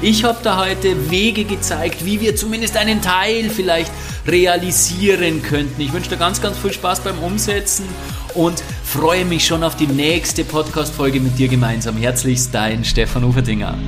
Ich 0.02 0.22
habe 0.22 0.36
da 0.42 0.58
heute 0.58 1.10
Wege 1.10 1.44
gezeigt, 1.44 2.04
wie 2.04 2.20
wir 2.20 2.36
zumindest 2.36 2.76
einen 2.76 3.00
Teil 3.00 3.48
vielleicht 3.48 3.90
realisieren 4.26 5.42
könnten. 5.42 5.80
Ich 5.80 5.94
wünsche 5.94 6.10
dir 6.10 6.18
ganz, 6.18 6.42
ganz 6.42 6.58
viel 6.58 6.74
Spaß 6.74 7.00
beim 7.00 7.18
Umsetzen 7.20 7.86
und 8.34 8.62
freue 8.84 9.24
mich 9.24 9.46
schon 9.46 9.64
auf 9.64 9.76
die 9.76 9.86
nächste 9.86 10.44
Podcast-Folge 10.44 11.20
mit 11.20 11.38
dir 11.38 11.48
gemeinsam. 11.48 11.96
Herzlichst 11.96 12.54
dein 12.54 12.84
Stefan 12.84 13.24
Uferdinger. 13.24 13.78